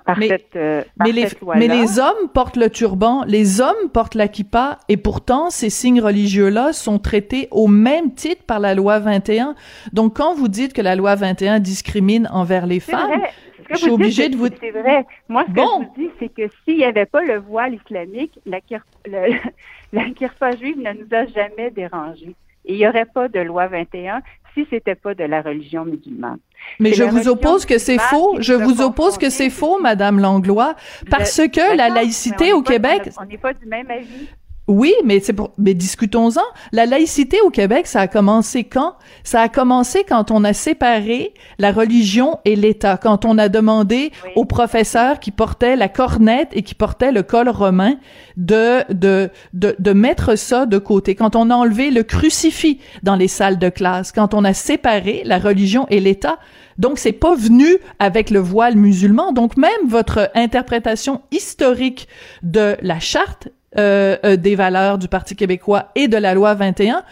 Par 0.05 0.19
mais, 0.19 0.29
cette, 0.29 0.57
euh, 0.57 0.83
mais, 0.99 1.13
les, 1.13 1.27
mais 1.57 1.69
les 1.69 1.99
hommes 1.99 2.29
portent 2.33 2.57
le 2.57 2.71
turban, 2.71 3.25
les 3.27 3.61
hommes 3.61 3.91
portent 3.93 4.15
la 4.15 4.29
kippa, 4.29 4.79
et 4.89 4.97
pourtant, 4.97 5.51
ces 5.51 5.71
signes 5.71 6.01
religieux-là 6.01 6.73
sont 6.73 6.99
traités 6.99 7.49
au 7.51 7.67
même 7.69 8.15
titre 8.15 8.43
par 8.45 8.61
la 8.61 8.75
loi 8.75 8.99
21. 8.99 9.55
Donc, 9.93 10.17
quand 10.17 10.35
vous 10.35 10.49
dites 10.49 10.73
que 10.73 10.83
la 10.83 10.97
loi 10.97 11.15
21 11.15 11.61
discrimine 11.61 12.29
envers 12.33 12.67
les 12.67 12.81
femmes, 12.81 13.23
je 13.71 13.77
suis 13.77 13.91
obligée 13.91 14.29
de 14.29 14.37
vous... 14.37 14.49
C'est 14.61 14.71
vrai. 14.71 15.05
Moi, 15.29 15.45
ce 15.49 15.53
que 15.55 15.61
je 15.61 15.67
vous 15.67 15.93
dis, 15.97 16.11
c'est 16.19 16.29
que 16.33 16.49
s'il 16.65 16.79
n'y 16.79 16.85
avait 16.85 17.07
pas 17.07 17.23
le 17.23 17.39
voile 17.39 17.75
islamique, 17.75 18.39
la, 18.47 18.59
le, 19.07 19.35
la 19.93 20.11
kirpa 20.11 20.57
juive 20.57 20.79
ne 20.79 20.93
nous 20.93 21.09
a 21.13 21.27
jamais 21.27 21.71
dérangés. 21.71 22.35
Et 22.65 22.75
il 22.75 22.79
n'y 22.79 22.89
aurait 22.89 23.07
pas 23.07 23.29
de 23.29 23.41
loi 23.41 23.69
21 23.69 24.23
si 24.57 24.67
c'était 24.71 24.95
pas 24.95 25.15
de 25.15 25.25
la 25.25 25.43
religion 25.43 25.85
musulmane. 25.85 26.39
Mais 26.81 26.95
je 26.95 27.05
vous 27.05 27.29
oppose 27.29 27.67
que 27.67 27.79
c'est 27.79 27.99
faux. 27.99 28.37
Je 28.41 28.55
vous 28.55 28.81
oppose 28.81 29.19
que 29.19 29.29
c'est 29.29 29.51
faux, 29.51 29.79
Madame 29.81 30.19
Langlois, 30.19 30.75
parce 31.11 31.37
que 31.37 31.77
la 31.77 31.91
laïcité 31.91 32.53
au 32.53 32.63
Québec. 32.63 33.11
On 33.21 33.27
n'est 33.27 33.39
pas 33.39 33.53
du 33.53 33.67
même 33.67 33.91
avis. 33.91 34.29
Oui, 34.69 34.93
mais 35.05 35.21
c'est 35.21 35.33
pour, 35.33 35.53
mais 35.59 35.75
discutons-en. 35.75 36.43
La 36.73 36.87
laïcité 36.87 37.41
au 37.43 37.51
Québec, 37.51 37.87
ça 37.87 38.01
a 38.01 38.09
commencé 38.09 38.65
quand? 38.65 38.95
Ça 39.23 39.43
a 39.43 39.49
commencé 39.49 40.03
quand 40.03 40.33
on 40.33 40.43
a 40.43 40.53
séparé 40.53 41.35
la 41.59 41.71
religion 41.71 42.41
et 42.45 42.57
l'État, 42.57 42.97
quand 42.97 43.25
on 43.25 43.39
a 43.39 43.49
demandé 43.49 44.11
aux 44.35 44.45
professeurs 44.45 45.21
qui 45.21 45.31
portaient 45.31 45.77
la 45.77 45.89
cornette 45.89 46.49
et 46.53 46.63
qui 46.63 46.75
portaient 46.75 47.13
le 47.13 47.23
col 47.23 47.49
romain 47.49 47.95
de, 48.37 48.83
de, 48.93 49.31
de, 49.53 49.77
de 49.79 49.93
mettre 49.93 50.37
ça 50.37 50.67
de 50.67 50.79
côté, 50.79 51.15
quand 51.15 51.37
on 51.37 51.51
a 51.51 51.55
enlevé 51.55 51.93
le 51.93 52.03
crucifix 52.03 52.81
dans 53.05 53.15
les 53.17 53.29
salles 53.29 53.59
de 53.59 53.69
classe, 53.69 54.11
quand 54.11 54.35
on 54.35 54.43
a 54.43 54.53
séparé 54.53 55.23
la 55.25 55.39
religion 55.39 55.87
et 55.91 56.01
l'État. 56.01 56.39
Donc, 56.79 56.99
c'est 56.99 57.13
pas 57.13 57.35
venu 57.35 57.79
avec 58.01 58.31
le 58.31 58.41
voile 58.41 58.77
musulman. 58.77 59.33
Donc, 59.33 59.57
même 59.57 59.71
votre 59.87 60.31
interprétation 60.35 61.23
historique 61.31 62.07
de 62.43 62.77
la 62.83 63.01
charte 63.01 63.49
des 63.77 64.55
valeurs 64.57 64.99
du 64.99 65.09
Parti 65.09 65.37
québécois 65.37 65.91
et 65.95 66.09
de 66.09 66.17
la 66.17 66.35
loi 66.35 66.55
21, 66.55 67.03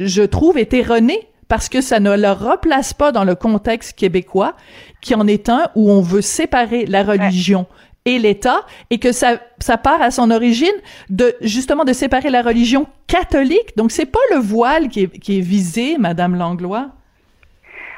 je 0.00 0.22
trouve 0.22 0.58
est 0.58 0.72
erronée 0.74 1.28
parce 1.48 1.68
que 1.68 1.82
ça 1.82 2.00
ne 2.00 2.16
le 2.16 2.30
replace 2.30 2.94
pas 2.94 3.12
dans 3.12 3.24
le 3.24 3.34
contexte 3.34 3.98
québécois, 3.98 4.54
qui 5.02 5.14
en 5.14 5.26
est 5.26 5.50
un 5.50 5.68
où 5.74 5.90
on 5.90 6.00
veut 6.00 6.22
séparer 6.22 6.86
la 6.86 7.02
religion 7.02 7.66
et 8.06 8.18
l'État, 8.18 8.62
et 8.88 8.98
que 8.98 9.12
ça, 9.12 9.38
ça 9.58 9.76
part 9.76 10.00
à 10.00 10.10
son 10.10 10.30
origine 10.30 10.74
de 11.10 11.34
justement 11.42 11.84
de 11.84 11.92
séparer 11.92 12.30
la 12.30 12.40
religion 12.40 12.86
catholique. 13.06 13.76
Donc 13.76 13.90
c'est 13.90 14.06
pas 14.06 14.18
le 14.30 14.38
voile 14.38 14.88
qui 14.88 15.02
est, 15.02 15.18
qui 15.18 15.38
est 15.38 15.42
visé, 15.42 15.98
Madame 15.98 16.36
Langlois? 16.36 16.88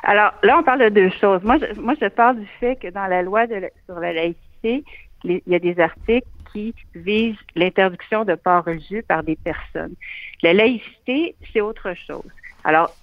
Alors 0.02 0.32
là, 0.42 0.58
on 0.58 0.62
parle 0.62 0.80
de 0.80 0.88
deux 0.88 1.10
choses. 1.20 1.42
Moi, 1.44 1.56
je, 1.58 1.80
moi, 1.80 1.94
je 1.98 2.08
parle 2.08 2.40
du 2.40 2.48
fait 2.58 2.76
que 2.76 2.88
dans 2.88 3.06
la 3.06 3.22
loi 3.22 3.46
de 3.46 3.70
sur 3.86 4.00
la 4.00 4.12
laïcité, 4.12 4.84
il 5.22 5.40
y 5.46 5.54
a 5.54 5.58
des 5.58 5.78
articles 5.78 6.26
qui 6.54 6.74
vise 6.94 7.36
l'interdiction 7.56 8.24
de 8.24 8.34
port 8.36 8.64
religieux 8.64 9.02
par 9.06 9.22
des 9.22 9.36
personnes. 9.36 9.94
La 10.42 10.54
laïcité, 10.54 11.34
c'est 11.52 11.60
autre 11.60 11.94
chose. 12.06 12.30
Alors, 12.62 12.94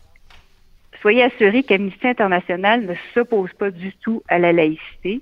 soyez 1.01 1.24
assurés 1.24 1.63
qu'Amnesty 1.63 2.08
International 2.08 2.86
ne 2.86 2.96
s'oppose 3.13 3.51
pas 3.53 3.70
du 3.70 3.93
tout 3.98 4.24
à 4.27 4.39
la 4.39 4.53
laïcité. 4.53 5.22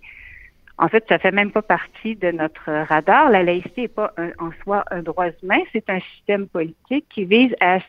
En 0.77 0.87
fait, 0.87 1.03
ça 1.09 1.19
fait 1.19 1.31
même 1.31 1.51
pas 1.51 1.61
partie 1.61 2.15
de 2.15 2.31
notre 2.31 2.71
radar. 2.71 3.29
La 3.31 3.43
laïcité 3.43 3.81
n'est 3.81 3.87
pas 3.87 4.13
en 4.37 4.51
soi 4.63 4.85
un 4.91 5.01
droit 5.01 5.27
humain, 5.43 5.59
c'est 5.73 5.89
un 5.89 5.99
système 6.15 6.47
politique 6.47 7.05
qui 7.09 7.25
vise 7.25 7.53
à 7.59 7.79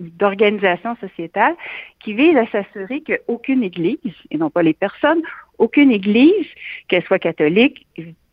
d'organisation 0.00 0.96
sociétale 1.00 1.56
qui 1.98 2.14
vise 2.14 2.36
à 2.36 2.46
s'assurer 2.46 3.02
qu'aucune 3.02 3.64
église, 3.64 3.98
et 4.30 4.38
non 4.38 4.48
pas 4.48 4.62
les 4.62 4.72
personnes, 4.72 5.22
aucune 5.58 5.90
église, 5.90 6.46
qu'elle 6.86 7.02
soit 7.02 7.18
catholique, 7.18 7.84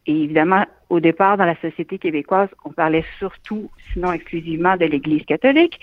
et 0.07 0.23
évidemment, 0.23 0.65
au 0.89 0.99
départ, 0.99 1.37
dans 1.37 1.45
la 1.45 1.59
société 1.61 1.97
québécoise, 1.97 2.49
on 2.63 2.71
parlait 2.71 3.05
surtout, 3.17 3.69
sinon 3.91 4.11
exclusivement, 4.11 4.77
de 4.77 4.85
l'Église 4.85 5.25
catholique, 5.25 5.79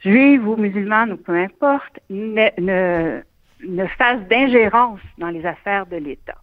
juive 0.00 0.46
ou 0.48 0.56
musulmane 0.56 1.12
ou 1.12 1.16
peu 1.16 1.36
importe, 1.36 2.00
ne, 2.08 2.48
ne, 2.60 3.20
ne 3.66 3.86
fasse 3.86 4.20
d'ingérence 4.28 5.00
dans 5.18 5.28
les 5.28 5.44
affaires 5.44 5.86
de 5.86 5.96
l'État. 5.96 6.38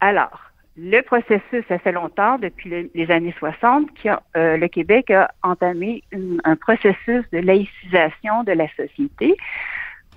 Alors, 0.00 0.52
le 0.76 1.02
processus, 1.02 1.64
ça 1.68 1.78
fait 1.78 1.92
longtemps, 1.92 2.38
depuis 2.38 2.90
les 2.94 3.10
années 3.10 3.34
60, 3.38 3.88
que 3.94 4.08
euh, 4.36 4.56
le 4.56 4.68
Québec 4.68 5.10
a 5.10 5.30
entamé 5.42 6.02
un 6.44 6.56
processus 6.56 7.24
de 7.30 7.38
laïcisation 7.38 8.42
de 8.44 8.52
la 8.52 8.66
société, 8.74 9.36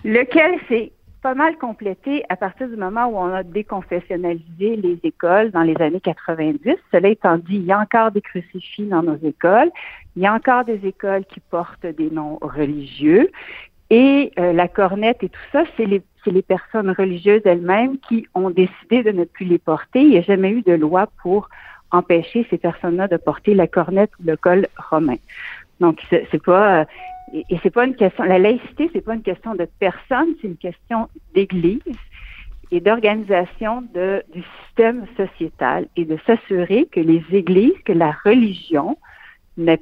lequel 0.05 0.57
s'est 0.69 0.93
pas 1.25 1.33
mal 1.33 1.57
complété 1.57 2.23
à 2.29 2.35
partir 2.35 2.69
du 2.69 2.75
moment 2.75 3.07
où 3.07 3.17
on 3.17 3.33
a 3.33 3.41
déconfessionnalisé 3.41 4.75
les 4.75 4.99
écoles 5.01 5.49
dans 5.49 5.63
les 5.63 5.75
années 5.81 5.99
90. 5.99 6.75
Cela 6.91 7.09
étant 7.09 7.39
dit, 7.39 7.55
il 7.55 7.65
y 7.65 7.71
a 7.71 7.79
encore 7.79 8.11
des 8.11 8.21
crucifix 8.21 8.85
dans 8.85 9.01
nos 9.01 9.17
écoles. 9.23 9.71
Il 10.15 10.21
y 10.21 10.27
a 10.27 10.33
encore 10.35 10.65
des 10.65 10.85
écoles 10.85 11.25
qui 11.25 11.39
portent 11.39 11.87
des 11.87 12.11
noms 12.11 12.37
religieux. 12.43 13.31
Et 13.89 14.33
euh, 14.37 14.53
la 14.53 14.67
cornette 14.67 15.23
et 15.23 15.29
tout 15.29 15.47
ça, 15.51 15.63
c'est 15.75 15.87
les, 15.87 16.03
les 16.27 16.43
personnes 16.43 16.91
religieuses 16.91 17.41
elles-mêmes 17.45 17.97
qui 18.07 18.27
ont 18.35 18.51
décidé 18.51 19.01
de 19.01 19.09
ne 19.09 19.23
plus 19.23 19.47
les 19.47 19.57
porter. 19.57 20.01
Il 20.01 20.09
n'y 20.09 20.19
a 20.19 20.21
jamais 20.21 20.51
eu 20.51 20.61
de 20.61 20.73
loi 20.73 21.07
pour 21.23 21.49
empêcher 21.89 22.45
ces 22.51 22.59
personnes-là 22.59 23.07
de 23.07 23.17
porter 23.17 23.55
la 23.55 23.65
cornette 23.65 24.11
ou 24.19 24.27
le 24.27 24.37
col 24.37 24.67
romain. 24.91 25.17
Donc, 25.79 26.05
c'est 26.11 26.43
pas, 26.43 26.81
euh, 26.81 26.85
et, 27.33 27.59
c'est 27.63 27.71
pas 27.71 27.85
une 27.85 27.95
question, 27.95 28.23
la 28.23 28.39
laïcité, 28.39 28.89
c'est 28.93 29.01
pas 29.01 29.15
une 29.15 29.23
question 29.23 29.55
de 29.55 29.67
personne, 29.79 30.35
c'est 30.41 30.47
une 30.47 30.57
question 30.57 31.09
d'église 31.33 31.81
et 32.71 32.79
d'organisation 32.79 33.81
du 33.81 34.43
système 34.65 35.05
sociétal 35.17 35.87
et 35.95 36.05
de 36.05 36.17
s'assurer 36.25 36.87
que 36.91 36.99
les 36.99 37.23
églises, 37.31 37.73
que 37.85 37.93
la 37.93 38.11
religion 38.23 38.97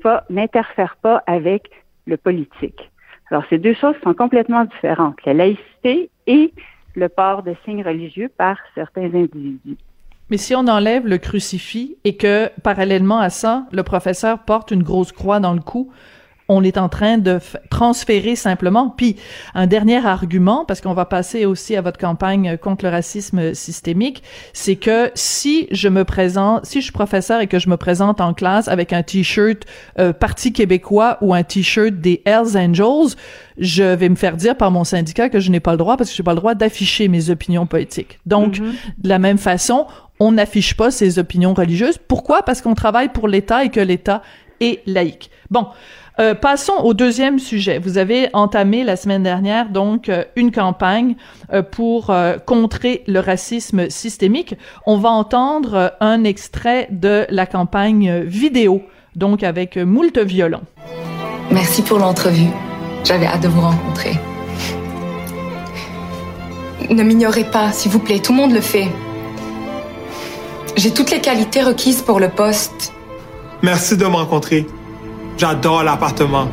pas, 0.02 0.24
n'interfère 0.30 0.98
pas 1.02 1.24
avec 1.28 1.70
le 2.06 2.18
politique. 2.18 2.92
Alors, 3.32 3.44
ces 3.50 3.58
deux 3.58 3.74
choses 3.74 3.96
sont 4.04 4.14
complètement 4.14 4.66
différentes, 4.66 5.18
la 5.26 5.34
laïcité 5.34 6.10
et 6.28 6.54
le 6.96 7.10
port 7.10 7.44
de 7.44 7.56
signes 7.66 7.84
religieux 7.84 8.30
par 8.38 8.58
certains 8.76 9.14
individus. 9.14 9.78
Mais 10.30 10.38
si 10.38 10.56
on 10.56 10.68
enlève 10.68 11.08
le 11.08 11.18
crucifix 11.18 11.98
et 12.04 12.16
que, 12.16 12.50
parallèlement 12.62 13.20
à 13.20 13.30
ça, 13.30 13.66
le 13.72 13.84
professeur 13.84 14.40
porte 14.40 14.72
une 14.72 14.84
grosse 14.84 15.12
croix 15.12 15.40
dans 15.40 15.54
le 15.54 15.60
cou, 15.60 15.92
on 16.54 16.64
est 16.64 16.78
en 16.78 16.90
train 16.90 17.18
de 17.18 17.40
transférer 17.70 18.36
simplement. 18.36 18.94
Puis 18.96 19.16
un 19.54 19.68
dernier 19.68 20.06
argument, 20.06 20.66
parce 20.66 20.82
qu'on 20.82 20.94
va 20.94 21.06
passer 21.06 21.46
aussi 21.46 21.76
à 21.76 21.82
votre 21.82 22.00
campagne 22.00 22.58
contre 22.58 22.86
le 22.86 22.92
racisme 22.92 23.54
systémique, 23.54 24.24
c'est 24.54 24.76
que 24.76 25.12
si 25.16 25.68
je 25.72 25.90
me 25.90 26.04
présente, 26.04 26.66
si 26.66 26.80
je 26.80 26.86
suis 26.86 26.92
professeur 26.92 27.42
et 27.42 27.48
que 27.48 27.60
je 27.60 27.70
me 27.70 27.78
présente 27.78 28.22
en 28.22 28.34
classe 28.34 28.68
avec 28.68 28.94
un 28.94 29.04
t-shirt 29.04 29.64
euh, 30.00 30.14
Parti 30.14 30.54
québécois 30.54 31.18
ou 31.22 31.34
un 31.34 31.44
t-shirt 31.44 31.94
des 31.94 32.22
Hells 32.26 32.58
Angels, 32.58 33.16
je 33.58 33.84
vais 33.84 34.10
me 34.10 34.16
faire 34.16 34.38
dire 34.38 34.56
par 34.56 34.72
mon 34.72 34.84
syndicat 34.84 35.30
que 35.30 35.40
je 35.40 35.52
n'ai 35.52 35.60
pas 35.60 35.72
le 35.72 35.78
droit 35.78 35.98
parce 35.98 36.10
que 36.10 36.16
je 36.16 36.22
n'ai 36.22 36.26
pas 36.26 36.34
le 36.34 36.40
droit 36.40 36.56
d'afficher 36.56 37.08
mes 37.08 37.30
opinions 37.30 37.66
politiques. 37.66 38.20
Donc, 38.26 38.58
mm-hmm. 38.58 38.74
de 39.00 39.10
la 39.10 39.20
même 39.20 39.38
façon, 39.38 39.88
on 40.20 40.32
n'affiche 40.32 40.76
pas 40.76 40.92
ses 40.92 41.20
opinions 41.20 41.54
religieuses. 41.54 41.98
Pourquoi? 41.98 42.44
Parce 42.44 42.62
qu'on 42.62 42.76
travaille 42.76 43.10
pour 43.10 43.28
l'État 43.28 43.64
et 43.66 43.70
que 43.70 43.80
l'État 43.80 44.22
est 44.60 44.82
laïque. 44.86 45.30
Bon. 45.50 45.68
Euh, 46.20 46.36
passons 46.36 46.74
au 46.84 46.94
deuxième 46.94 47.40
sujet. 47.40 47.80
Vous 47.80 47.98
avez 47.98 48.30
entamé 48.34 48.84
la 48.84 48.96
semaine 48.96 49.24
dernière 49.24 49.70
donc 49.70 50.10
euh, 50.10 50.24
une 50.36 50.52
campagne 50.52 51.16
euh, 51.52 51.64
pour 51.64 52.14
contrer 52.46 53.04
le 53.08 53.20
racisme 53.20 53.90
systémique. 53.90 54.56
On 54.86 54.98
va 54.98 55.10
entendre 55.10 55.94
un 56.00 56.24
extrait 56.24 56.88
de 56.92 57.26
la 57.30 57.46
campagne 57.46 58.22
vidéo, 58.22 58.84
donc 59.16 59.44
avec 59.44 59.78
moult 59.78 60.18
violon. 60.20 60.62
Merci 61.52 61.82
pour 61.82 62.00
l'entrevue. 62.00 62.50
J'avais 63.04 63.26
hâte 63.26 63.44
de 63.44 63.48
vous 63.48 63.62
rencontrer. 63.62 64.14
Ne 66.90 67.04
m'ignorez 67.04 67.46
pas, 67.46 67.72
s'il 67.72 67.92
vous 67.92 68.00
plaît, 68.00 68.20
tout 68.20 68.34
le 68.34 68.38
monde 68.38 68.54
le 68.54 68.62
fait. 68.62 68.88
J'ai 70.76 70.92
toutes 70.92 71.12
les 71.12 71.22
qualités 71.22 71.62
requises 71.62 72.02
pour 72.02 72.20
le 72.20 72.30
poste. 72.30 72.94
Merci 73.63 73.96
de 73.96 74.03
me 74.03 74.17
rencontrer. 74.17 74.65
J'adore 75.38 75.84
l'appartement. 75.86 76.50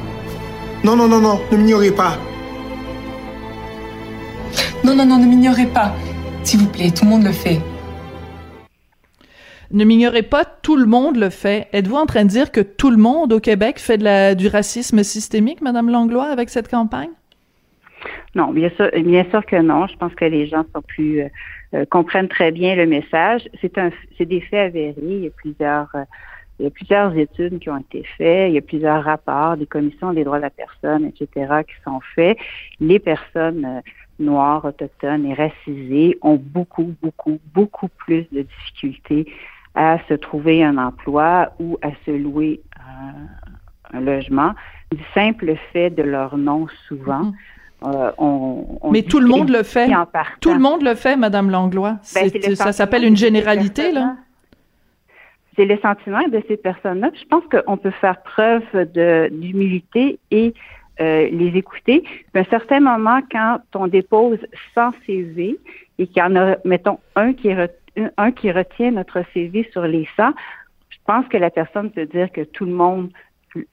Non, 0.85 0.95
non, 0.95 1.09
non, 1.09 1.21
non, 1.21 1.41
ne 1.51 1.57
m'ignorez 1.57 1.91
pas. 1.91 2.17
Non, 4.85 4.95
non, 4.95 5.05
non, 5.05 5.19
ne 5.19 5.27
m'ignorez 5.27 5.67
pas. 5.67 5.93
S'il 6.45 6.61
vous 6.61 6.71
plaît, 6.71 6.93
tout 6.93 7.05
le 7.05 7.11
monde 7.11 7.25
le 7.25 7.33
fait. 7.33 7.59
Ne 9.73 9.85
m'ignorez 9.85 10.23
pas, 10.23 10.45
tout 10.45 10.77
le 10.77 10.87
monde 10.87 11.17
le 11.17 11.31
fait. 11.31 11.67
Êtes-vous 11.73 11.97
en 11.97 12.07
train 12.07 12.23
de 12.23 12.29
dire 12.29 12.53
que 12.53 12.61
tout 12.61 12.93
le 12.93 12.97
monde 12.97 13.33
au 13.33 13.41
Québec 13.41 13.81
fait 13.81 13.99
de 13.99 14.05
la, 14.05 14.37
du 14.37 14.47
racisme 14.47 15.03
systémique, 15.03 15.63
Madame 15.63 15.91
Langlois, 15.91 16.27
avec 16.27 16.49
cette 16.49 16.71
campagne? 16.71 17.11
Non, 18.37 18.53
bien 18.53 18.71
sûr, 18.77 18.89
bien 18.95 19.27
sûr 19.31 19.45
que 19.45 19.61
non. 19.61 19.89
Je 19.89 19.97
pense 19.97 20.15
que 20.15 20.27
les 20.27 20.47
gens 20.47 20.65
sont 20.73 20.83
plus 20.83 21.23
euh, 21.23 21.29
euh, 21.75 21.85
comprennent 21.91 22.29
très 22.29 22.53
bien 22.53 22.77
le 22.77 22.87
message. 22.87 23.49
C'est 23.61 23.77
un, 23.79 23.91
c'est 24.17 24.27
des 24.27 24.41
faits 24.41 24.69
avérés. 24.69 24.95
Il 25.01 25.25
y 25.25 25.27
a 25.27 25.31
plusieurs 25.31 25.89
euh, 25.97 26.05
il 26.61 26.65
y 26.65 26.67
a 26.67 26.71
plusieurs 26.71 27.17
études 27.17 27.59
qui 27.59 27.71
ont 27.71 27.79
été 27.79 28.05
faites, 28.19 28.51
il 28.51 28.55
y 28.55 28.59
a 28.59 28.63
plusieurs 28.63 29.03
rapports 29.03 29.57
des 29.57 29.67
commissions 29.67 30.13
des 30.13 30.25
droits 30.25 30.37
de 30.37 30.43
la 30.43 30.51
personne, 30.51 31.07
etc., 31.07 31.63
qui 31.67 31.75
sont 31.85 32.01
faits. 32.15 32.37
Les 32.81 32.99
personnes 32.99 33.65
euh, 33.65 33.81
noires, 34.19 34.67
autochtones 34.67 35.25
et 35.25 35.33
racisées 35.33 36.19
ont 36.21 36.37
beaucoup, 36.37 36.95
beaucoup, 37.03 37.39
beaucoup 37.55 37.89
plus 37.89 38.27
de 38.31 38.43
difficultés 38.43 39.33
à 39.75 39.99
se 40.09 40.15
trouver 40.15 40.63
un 40.63 40.77
emploi 40.77 41.53
ou 41.61 41.79
à 41.81 41.91
se 42.05 42.11
louer 42.11 42.61
un, 43.93 44.01
logement 44.01 44.53
du 44.93 45.03
simple 45.15 45.55
fait 45.73 45.91
de 45.91 46.03
leur 46.03 46.37
nom 46.37 46.67
souvent. 46.87 47.23
Mm-hmm. 47.23 47.95
Euh, 47.95 48.13
on, 48.19 48.91
Mais 48.91 49.03
tout 49.03 49.21
le 49.21 49.27
monde 49.27 49.49
le 49.49 49.63
fait. 49.63 49.89
Tout 50.41 50.53
le 50.53 50.61
monde 50.61 50.83
le 50.83 50.95
fait, 50.95 51.17
Madame 51.17 51.51
Langlois. 51.51 51.97
Ben, 52.15 52.31
ça 52.55 52.73
s'appelle 52.73 53.05
une 53.05 53.17
généralité, 53.17 53.91
là. 53.91 54.17
C'est 55.61 55.67
le 55.67 55.79
sentiment 55.81 56.27
de 56.27 56.43
ces 56.49 56.57
personnes-là. 56.57 57.11
Je 57.13 57.27
pense 57.27 57.45
qu'on 57.51 57.77
peut 57.77 57.91
faire 57.91 58.23
preuve 58.23 58.63
d'humilité 59.31 60.19
et 60.31 60.55
euh, 61.03 61.29
les 61.31 61.49
écouter. 61.49 62.03
À 62.33 62.39
un 62.39 62.45
certain 62.45 62.81
moment, 62.81 63.21
quand 63.31 63.61
on 63.75 63.87
dépose 63.87 64.39
100 64.75 64.93
CV 65.05 65.59
et 65.99 66.07
qu'il 66.07 66.17
y 66.17 66.23
en 66.23 66.35
a, 66.35 66.57
mettons, 66.65 66.99
un 67.15 67.35
qui, 67.35 67.51
un 68.17 68.33
qui 68.33 68.51
retient 68.51 68.93
notre 68.93 69.23
CV 69.35 69.69
sur 69.71 69.83
les 69.83 70.09
100, 70.17 70.31
je 70.89 70.97
pense 71.05 71.29
que 71.29 71.37
la 71.37 71.51
personne 71.51 71.91
peut 71.91 72.07
dire 72.07 72.33
que 72.33 72.41
tout 72.41 72.65
le 72.65 72.73
monde 72.73 73.11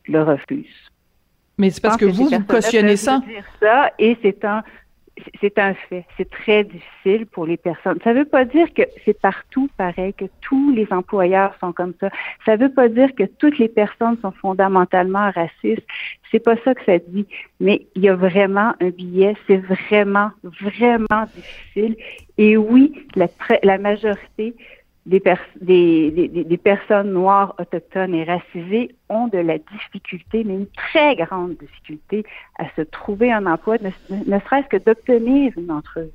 le 0.09 0.23
refuse. 0.23 0.91
Mais 1.57 1.69
c'est 1.69 1.81
parce 1.81 1.95
que, 1.95 2.03
vous, 2.03 2.25
vous 2.25 2.43
cautionnez 2.43 2.97
ça. 2.97 3.21
Dire 3.25 3.45
ça. 3.61 3.91
Et 3.97 4.17
c'est 4.21 4.43
un, 4.43 4.61
c'est 5.41 5.57
un 5.59 5.73
fait. 5.73 6.05
C'est 6.17 6.29
très 6.29 6.63
difficile 6.63 7.25
pour 7.25 7.45
les 7.45 7.57
personnes. 7.57 7.99
Ça 8.03 8.13
ne 8.13 8.19
veut 8.19 8.25
pas 8.25 8.45
dire 8.45 8.73
que 8.73 8.83
c'est 9.05 9.19
partout 9.19 9.69
pareil, 9.77 10.13
que 10.13 10.25
tous 10.41 10.71
les 10.71 10.87
employeurs 10.91 11.55
sont 11.59 11.73
comme 11.73 11.93
ça. 11.99 12.09
Ça 12.45 12.57
ne 12.57 12.63
veut 12.63 12.73
pas 12.73 12.89
dire 12.89 13.13
que 13.15 13.23
toutes 13.23 13.57
les 13.57 13.67
personnes 13.67 14.17
sont 14.21 14.31
fondamentalement 14.31 15.31
racistes. 15.31 15.85
C'est 16.31 16.39
pas 16.39 16.55
ça 16.63 16.75
que 16.75 16.83
ça 16.85 16.97
dit. 16.99 17.25
Mais 17.59 17.87
il 17.95 18.03
y 18.03 18.09
a 18.09 18.15
vraiment 18.15 18.73
un 18.79 18.89
billet. 18.89 19.35
C'est 19.47 19.57
vraiment, 19.57 20.31
vraiment 20.43 21.25
difficile. 21.35 21.95
Et 22.37 22.57
oui, 22.57 22.93
la, 23.15 23.27
la 23.63 23.77
majorité 23.77 24.55
des, 25.07 25.21
des, 25.61 26.27
des, 26.43 26.57
personnes 26.57 27.11
noires, 27.11 27.55
autochtones 27.59 28.13
et 28.13 28.25
racisées 28.25 28.93
ont 29.09 29.27
de 29.27 29.37
la 29.37 29.57
difficulté, 29.57 30.43
mais 30.43 30.55
une 30.55 30.67
très 30.67 31.15
grande 31.15 31.55
difficulté 31.57 32.25
à 32.59 32.65
se 32.75 32.81
trouver 32.81 33.31
un 33.31 33.45
emploi, 33.45 33.77
ne, 33.81 33.89
serait-ce 34.39 34.67
que 34.67 34.77
d'obtenir 34.77 35.53
une 35.57 35.71
entrevue 35.71 36.11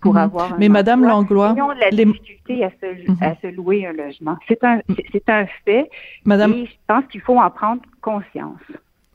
pour 0.00 0.14
mhm. 0.14 0.18
avoir 0.18 0.54
un 0.54 0.56
Mais 0.58 0.68
Madame 0.68 1.04
Langlois, 1.04 1.54
ils 1.56 1.62
ont 1.62 1.72
de 1.72 1.80
la 1.80 1.90
difficulté 1.90 2.64
à, 2.64 2.70
se, 2.70 3.10
mhm. 3.10 3.16
à 3.20 3.36
se 3.36 3.46
louer 3.46 3.86
un 3.86 3.92
logement. 3.92 4.36
C'est 4.48 4.62
un, 4.64 4.80
c'est 5.12 5.28
un 5.28 5.46
fait. 5.64 5.88
Madame... 6.24 6.52
Et 6.52 6.66
je 6.66 6.72
pense 6.88 7.04
qu'il 7.10 7.20
faut 7.20 7.38
en 7.38 7.50
prendre 7.50 7.82
conscience. 8.00 8.60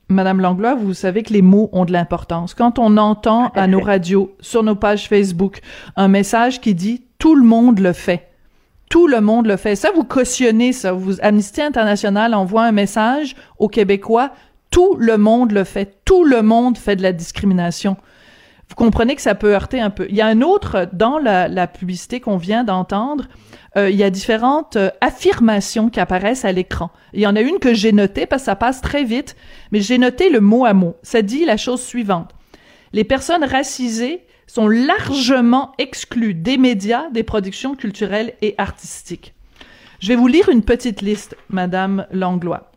Madame 0.07 0.39
Langlois, 0.39 0.75
vous 0.75 0.93
savez 0.93 1.23
que 1.23 1.33
les 1.33 1.41
mots 1.41 1.69
ont 1.73 1.85
de 1.85 1.91
l'importance. 1.91 2.53
Quand 2.53 2.79
on 2.79 2.97
entend 2.97 3.49
à 3.55 3.67
nos 3.67 3.79
radios, 3.79 4.35
sur 4.39 4.63
nos 4.63 4.75
pages 4.75 5.07
Facebook, 5.07 5.59
un 5.95 6.07
message 6.07 6.59
qui 6.61 6.75
dit 6.75 7.03
tout 7.17 7.35
le 7.35 7.43
monde 7.43 7.79
le 7.79 7.93
fait 7.93 8.30
tout 8.91 9.07
le 9.07 9.21
monde 9.21 9.47
le 9.47 9.55
fait. 9.55 9.77
Ça, 9.77 9.89
vous 9.95 10.03
cautionnez 10.03 10.73
ça. 10.73 10.91
Vous, 10.91 11.21
Amnesty 11.21 11.61
International 11.61 12.33
envoie 12.33 12.63
un 12.63 12.73
message 12.73 13.37
aux 13.57 13.69
Québécois. 13.69 14.31
Tout 14.69 14.97
le 14.99 15.17
monde 15.17 15.53
le 15.53 15.63
fait. 15.63 16.01
Tout 16.03 16.25
le 16.25 16.41
monde 16.41 16.77
fait 16.77 16.97
de 16.97 17.01
la 17.01 17.13
discrimination. 17.13 17.95
Vous 18.67 18.75
comprenez 18.75 19.15
que 19.15 19.21
ça 19.21 19.33
peut 19.33 19.53
heurter 19.53 19.79
un 19.79 19.91
peu. 19.91 20.07
Il 20.09 20.15
y 20.15 20.21
a 20.21 20.27
un 20.27 20.41
autre, 20.41 20.89
dans 20.91 21.19
la, 21.19 21.67
publicité 21.67 22.19
qu'on 22.19 22.35
vient 22.35 22.65
d'entendre, 22.65 23.29
euh, 23.77 23.89
il 23.89 23.95
y 23.95 24.03
a 24.03 24.09
différentes 24.09 24.75
euh, 24.75 24.89
affirmations 24.99 25.89
qui 25.89 26.01
apparaissent 26.01 26.43
à 26.43 26.51
l'écran. 26.51 26.91
Il 27.13 27.21
y 27.21 27.27
en 27.27 27.37
a 27.37 27.41
une 27.41 27.59
que 27.59 27.73
j'ai 27.73 27.93
notée 27.93 28.25
parce 28.25 28.41
que 28.41 28.47
ça 28.47 28.57
passe 28.57 28.81
très 28.81 29.05
vite, 29.05 29.37
mais 29.71 29.79
j'ai 29.79 29.97
noté 29.99 30.29
le 30.29 30.41
mot 30.41 30.65
à 30.65 30.73
mot. 30.73 30.97
Ça 31.01 31.21
dit 31.21 31.45
la 31.45 31.55
chose 31.55 31.81
suivante. 31.81 32.31
Les 32.91 33.05
personnes 33.05 33.45
racisées 33.45 34.25
sont 34.51 34.67
largement 34.67 35.71
exclus 35.77 36.33
des 36.33 36.57
médias, 36.57 37.09
des 37.11 37.23
productions 37.23 37.73
culturelles 37.73 38.33
et 38.41 38.53
artistiques. 38.57 39.33
Je 40.01 40.09
vais 40.09 40.17
vous 40.17 40.27
lire 40.27 40.49
une 40.49 40.61
petite 40.61 41.01
liste, 41.01 41.37
Madame 41.47 42.05
Langlois. 42.11 42.69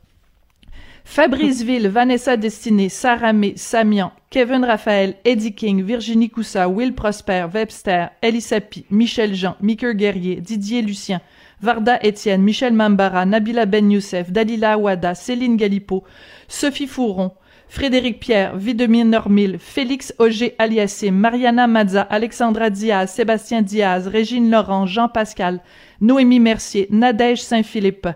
Fabrice 1.05 1.63
Ville, 1.65 1.89
Vanessa 1.89 2.37
Destiné, 2.37 2.89
Sarah 2.89 3.33
May, 3.33 3.55
Samian, 3.57 4.13
Kevin 4.31 4.65
Raphaël, 4.65 5.17
Eddie 5.25 5.57
King, 5.57 5.83
Virginie 5.83 6.31
Coussa, 6.31 6.69
Will 6.69 6.95
Prosper, 6.95 7.47
Webster, 7.53 8.11
Elissapi, 8.23 8.87
Michel 8.91 9.35
Jean, 9.35 9.57
Mickey 9.61 9.97
Guerrier, 9.97 10.37
Didier 10.37 10.81
Lucien, 10.81 11.21
Varda 11.61 11.99
Étienne, 12.05 12.43
Michel 12.43 12.73
Mambara, 12.73 13.27
Nabila 13.27 13.67
Ben 13.67 13.91
Youssef, 13.91 14.31
Dalila 14.31 14.75
Awada, 14.75 15.17
Céline 15.17 15.57
Galipo, 15.57 16.05
Sophie 16.47 16.87
Fouron, 16.87 17.33
Frédéric 17.69 18.21
Pierre, 18.21 18.57
Videmir 18.57 19.05
Normil, 19.05 19.57
Félix 19.59 20.15
Auger 20.19 20.55
Aliassé, 20.59 21.11
Mariana 21.11 21.67
Mazza, 21.67 22.03
Alexandra 22.03 22.71
Diaz, 22.71 23.11
Sébastien 23.11 23.63
Diaz, 23.63 24.07
Régine 24.07 24.51
Laurent, 24.51 24.87
Jean 24.87 25.09
Pascal, 25.09 25.61
Noémie 26.01 26.41
Mercier, 26.41 26.87
Nadège 26.91 27.43
Saint-Philippe, 27.43 28.09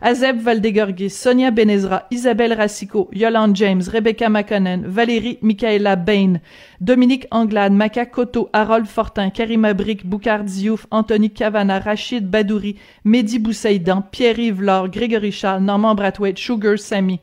Azeb 0.00 0.40
Valdegorgui, 0.40 1.10
Sonia 1.10 1.50
Benezra, 1.50 2.06
Isabelle 2.10 2.54
Racicot, 2.54 3.08
Yolande 3.12 3.56
James, 3.56 3.82
Rebecca 3.86 4.28
McConnell, 4.28 4.82
Valérie 4.84 5.38
Michaela 5.42 5.96
Bain, 5.96 6.40
Dominique 6.80 7.26
Anglade, 7.30 7.72
Maca 7.72 8.06
Cotto, 8.06 8.50
Harold 8.52 8.86
Fortin, 8.86 9.30
Karima 9.30 9.74
Brick, 9.74 10.04
Boucard 10.04 10.44
Diouf, 10.44 10.86
Anthony 10.90 11.30
Cavana, 11.30 11.78
Rachid 11.78 12.28
Badouri, 12.28 12.76
Mehdi 13.04 13.38
Boussaïdan, 13.38 14.02
Pierre-Yves 14.10 14.60
Laure, 14.60 14.88
Grégory 14.88 15.32
Charles, 15.32 15.62
Normand 15.62 15.94
Brathwaite, 15.94 16.38
Sugar 16.38 16.78
Sammy. 16.78 17.20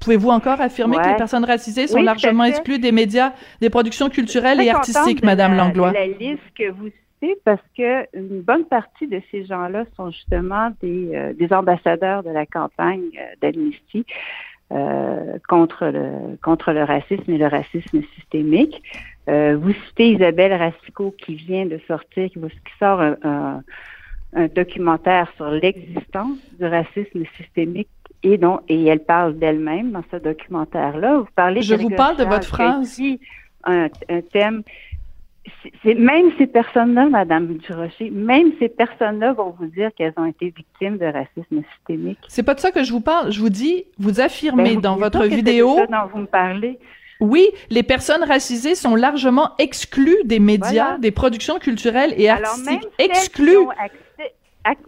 Pouvez-vous 0.00 0.30
encore 0.30 0.60
affirmer 0.60 0.96
que 0.96 1.08
les 1.08 1.16
personnes 1.16 1.44
racisées 1.44 1.86
sont 1.86 2.02
largement 2.02 2.44
exclues 2.44 2.78
des 2.78 2.92
médias, 2.92 3.32
des 3.60 3.70
productions 3.70 4.08
culturelles 4.08 4.60
et 4.60 4.70
artistiques, 4.70 5.24
Madame 5.24 5.56
Langlois? 5.56 5.92
la 5.92 6.06
liste 6.06 6.42
que 6.56 6.70
vous 6.70 6.88
citez 7.20 7.36
parce 7.44 7.62
que 7.76 8.06
une 8.16 8.42
bonne 8.42 8.64
partie 8.64 9.06
de 9.06 9.20
ces 9.30 9.44
gens-là 9.44 9.84
sont 9.96 10.10
justement 10.10 10.70
des, 10.82 11.10
euh, 11.14 11.32
des 11.32 11.52
ambassadeurs 11.52 12.22
de 12.22 12.30
la 12.30 12.46
campagne 12.46 13.10
euh, 13.18 13.34
d'Amnesty 13.40 14.04
euh, 14.72 15.38
contre 15.48 15.86
le 15.86 16.36
contre 16.42 16.72
le 16.72 16.84
racisme 16.84 17.30
et 17.30 17.38
le 17.38 17.46
racisme 17.46 18.02
systémique. 18.16 18.82
vous 19.28 19.72
citez 19.88 20.10
Isabelle 20.10 20.52
Racicot 20.52 21.14
qui 21.18 21.34
vient 21.36 21.66
de 21.66 21.80
sortir, 21.86 22.28
qui, 22.30 22.38
qui 22.40 22.78
sort 22.78 23.00
un, 23.00 23.62
un 24.34 24.46
documentaire 24.48 25.32
sur 25.36 25.50
l'existence 25.50 26.38
du 26.58 26.66
racisme 26.66 27.22
systémique 27.36 27.88
et, 28.26 28.38
donc, 28.38 28.60
et 28.68 28.86
elle 28.86 29.04
parle 29.04 29.38
d'elle-même 29.38 29.92
dans 29.92 30.02
ce 30.10 30.16
documentaire-là. 30.16 31.18
Vous 31.18 31.28
parlez 31.36 31.62
Je 31.62 31.76
vous 31.76 31.90
parle 31.90 32.16
de 32.16 32.24
votre 32.24 32.48
phrase. 32.48 33.00
Un, 33.64 33.88
un 34.08 34.20
thème. 34.20 34.62
C'est 35.84 35.94
même 35.94 36.32
ces 36.36 36.48
personnes-là, 36.48 37.08
Madame 37.08 37.56
Durocher, 37.58 38.10
même 38.10 38.50
ces 38.58 38.68
personnes-là 38.68 39.32
vont 39.32 39.54
vous 39.56 39.66
dire 39.66 39.90
qu'elles 39.94 40.12
ont 40.16 40.24
été 40.24 40.46
victimes 40.56 40.98
de 40.98 41.04
racisme 41.04 41.62
systémique. 41.76 42.18
C'est 42.26 42.42
pas 42.42 42.54
de 42.54 42.60
ça 42.60 42.72
que 42.72 42.82
je 42.82 42.90
vous 42.90 43.00
parle. 43.00 43.30
Je 43.30 43.38
vous 43.38 43.48
dis, 43.48 43.84
vous 43.98 44.20
affirmez 44.20 44.74
ben, 44.74 44.80
dans 44.80 44.96
votre 44.96 45.24
vidéo. 45.24 45.76
C'est 45.78 45.90
dont 45.90 46.08
vous 46.12 46.20
me 46.20 46.26
parlez. 46.26 46.80
Oui, 47.20 47.48
les 47.70 47.84
personnes 47.84 48.24
racisées 48.24 48.74
sont 48.74 48.96
largement 48.96 49.52
exclues 49.58 50.18
des 50.24 50.40
médias, 50.40 50.98
des 50.98 51.12
productions 51.12 51.60
culturelles 51.60 52.12
et 52.16 52.28
artistiques. 52.28 52.88
exclues 52.98 53.66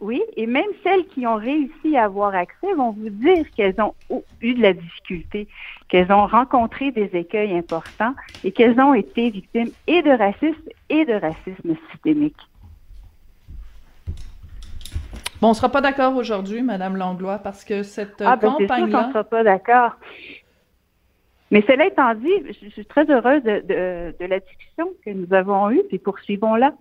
oui, 0.00 0.22
et 0.36 0.46
même 0.46 0.70
celles 0.82 1.06
qui 1.06 1.26
ont 1.26 1.36
réussi 1.36 1.96
à 1.96 2.04
avoir 2.04 2.34
accès 2.34 2.72
vont 2.74 2.90
vous 2.90 3.10
dire 3.10 3.44
qu'elles 3.56 3.80
ont 3.80 3.94
eu 4.40 4.54
de 4.54 4.62
la 4.62 4.72
difficulté, 4.72 5.46
qu'elles 5.88 6.10
ont 6.10 6.26
rencontré 6.26 6.90
des 6.90 7.10
écueils 7.14 7.56
importants 7.56 8.14
et 8.44 8.52
qu'elles 8.52 8.80
ont 8.80 8.94
été 8.94 9.30
victimes 9.30 9.70
et 9.86 10.02
de 10.02 10.10
racisme 10.10 10.68
et 10.88 11.04
de 11.04 11.14
racisme 11.14 11.76
systémique. 11.90 12.36
Bon, 15.40 15.48
on 15.48 15.50
ne 15.50 15.54
sera 15.56 15.68
pas 15.68 15.80
d'accord 15.80 16.16
aujourd'hui, 16.16 16.62
Madame 16.62 16.96
Langlois, 16.96 17.38
parce 17.38 17.64
que 17.64 17.84
cette 17.84 18.20
ah, 18.20 18.34
ben, 18.34 18.50
campagne-là... 18.50 19.06
ne 19.06 19.12
sera 19.12 19.24
pas 19.24 19.44
d'accord. 19.44 19.92
Mais 21.52 21.62
cela 21.62 21.86
étant 21.86 22.14
dit, 22.14 22.32
je 22.60 22.68
suis 22.68 22.84
très 22.84 23.08
heureuse 23.08 23.42
de, 23.44 24.14
de 24.18 24.24
la 24.26 24.40
discussion 24.40 24.92
que 25.04 25.10
nous 25.10 25.32
avons 25.32 25.70
eue, 25.70 25.82
puis 25.88 25.98
poursuivons-la. 25.98 26.72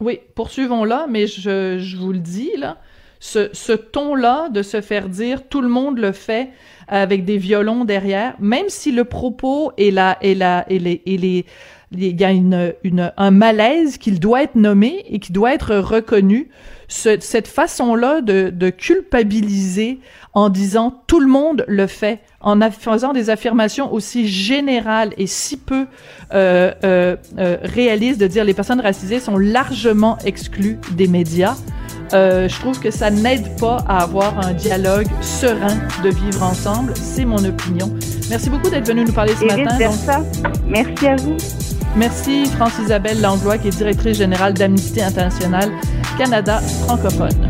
Oui, 0.00 0.20
poursuivons-la, 0.34 1.06
mais 1.08 1.26
je, 1.26 1.78
je, 1.78 1.96
vous 1.96 2.12
le 2.12 2.18
dis, 2.18 2.50
là, 2.58 2.76
ce, 3.18 3.72
ton-là 3.72 4.50
de 4.50 4.62
se 4.62 4.82
faire 4.82 5.08
dire 5.08 5.48
tout 5.48 5.62
le 5.62 5.68
monde 5.68 5.98
le 5.98 6.12
fait 6.12 6.50
avec 6.86 7.24
des 7.24 7.38
violons 7.38 7.86
derrière, 7.86 8.34
même 8.38 8.68
si 8.68 8.92
le 8.92 9.04
propos 9.04 9.72
est 9.78 9.90
là, 9.90 10.18
est 10.20 10.34
là, 10.34 10.66
et 10.68 10.78
les, 10.78 11.02
et 11.06 11.46
il 11.92 12.20
y 12.20 12.24
a 12.24 12.30
une, 12.30 12.74
un 13.16 13.30
malaise 13.30 13.96
qu'il 13.96 14.20
doit 14.20 14.42
être 14.42 14.54
nommé 14.54 15.02
et 15.08 15.18
qui 15.18 15.32
doit 15.32 15.54
être 15.54 15.76
reconnu. 15.76 16.50
Ce, 16.88 17.18
cette 17.20 17.48
façon-là 17.48 18.20
de, 18.20 18.50
de 18.50 18.70
culpabiliser 18.70 19.98
en 20.36 20.50
disant 20.50 21.02
tout 21.06 21.18
le 21.18 21.26
monde 21.26 21.64
le 21.66 21.86
fait, 21.86 22.20
en 22.42 22.60
faisant 22.70 23.14
des 23.14 23.30
affirmations 23.30 23.90
aussi 23.90 24.28
générales 24.28 25.14
et 25.16 25.26
si 25.26 25.56
peu 25.56 25.86
euh, 26.34 26.72
euh, 26.84 27.16
euh, 27.38 27.56
réalistes 27.62 28.20
de 28.20 28.26
dire 28.26 28.44
les 28.44 28.52
personnes 28.52 28.82
racisées 28.82 29.18
sont 29.18 29.38
largement 29.38 30.18
exclues 30.26 30.78
des 30.92 31.08
médias. 31.08 31.56
Je 32.12 32.60
trouve 32.60 32.78
que 32.78 32.90
ça 32.90 33.10
n'aide 33.10 33.58
pas 33.58 33.78
à 33.88 34.02
avoir 34.02 34.46
un 34.46 34.52
dialogue 34.52 35.08
serein 35.22 35.74
de 36.04 36.10
vivre 36.10 36.42
ensemble. 36.42 36.92
C'est 36.94 37.24
mon 37.24 37.42
opinion. 37.42 37.92
Merci 38.28 38.50
beaucoup 38.50 38.68
d'être 38.68 38.86
venu 38.86 39.04
nous 39.04 39.12
parler 39.12 39.32
ce 39.34 39.44
matin. 39.46 39.78
Donc... 39.78 40.26
Merci 40.68 41.06
à 41.08 41.16
vous. 41.16 41.36
Merci 41.96 42.44
France-Isabelle 42.46 43.20
Langlois, 43.20 43.58
qui 43.58 43.68
est 43.68 43.76
directrice 43.76 44.18
générale 44.18 44.52
d'Amnesty 44.52 45.00
International 45.00 45.70
Canada 46.18 46.60
francophone. 46.84 47.48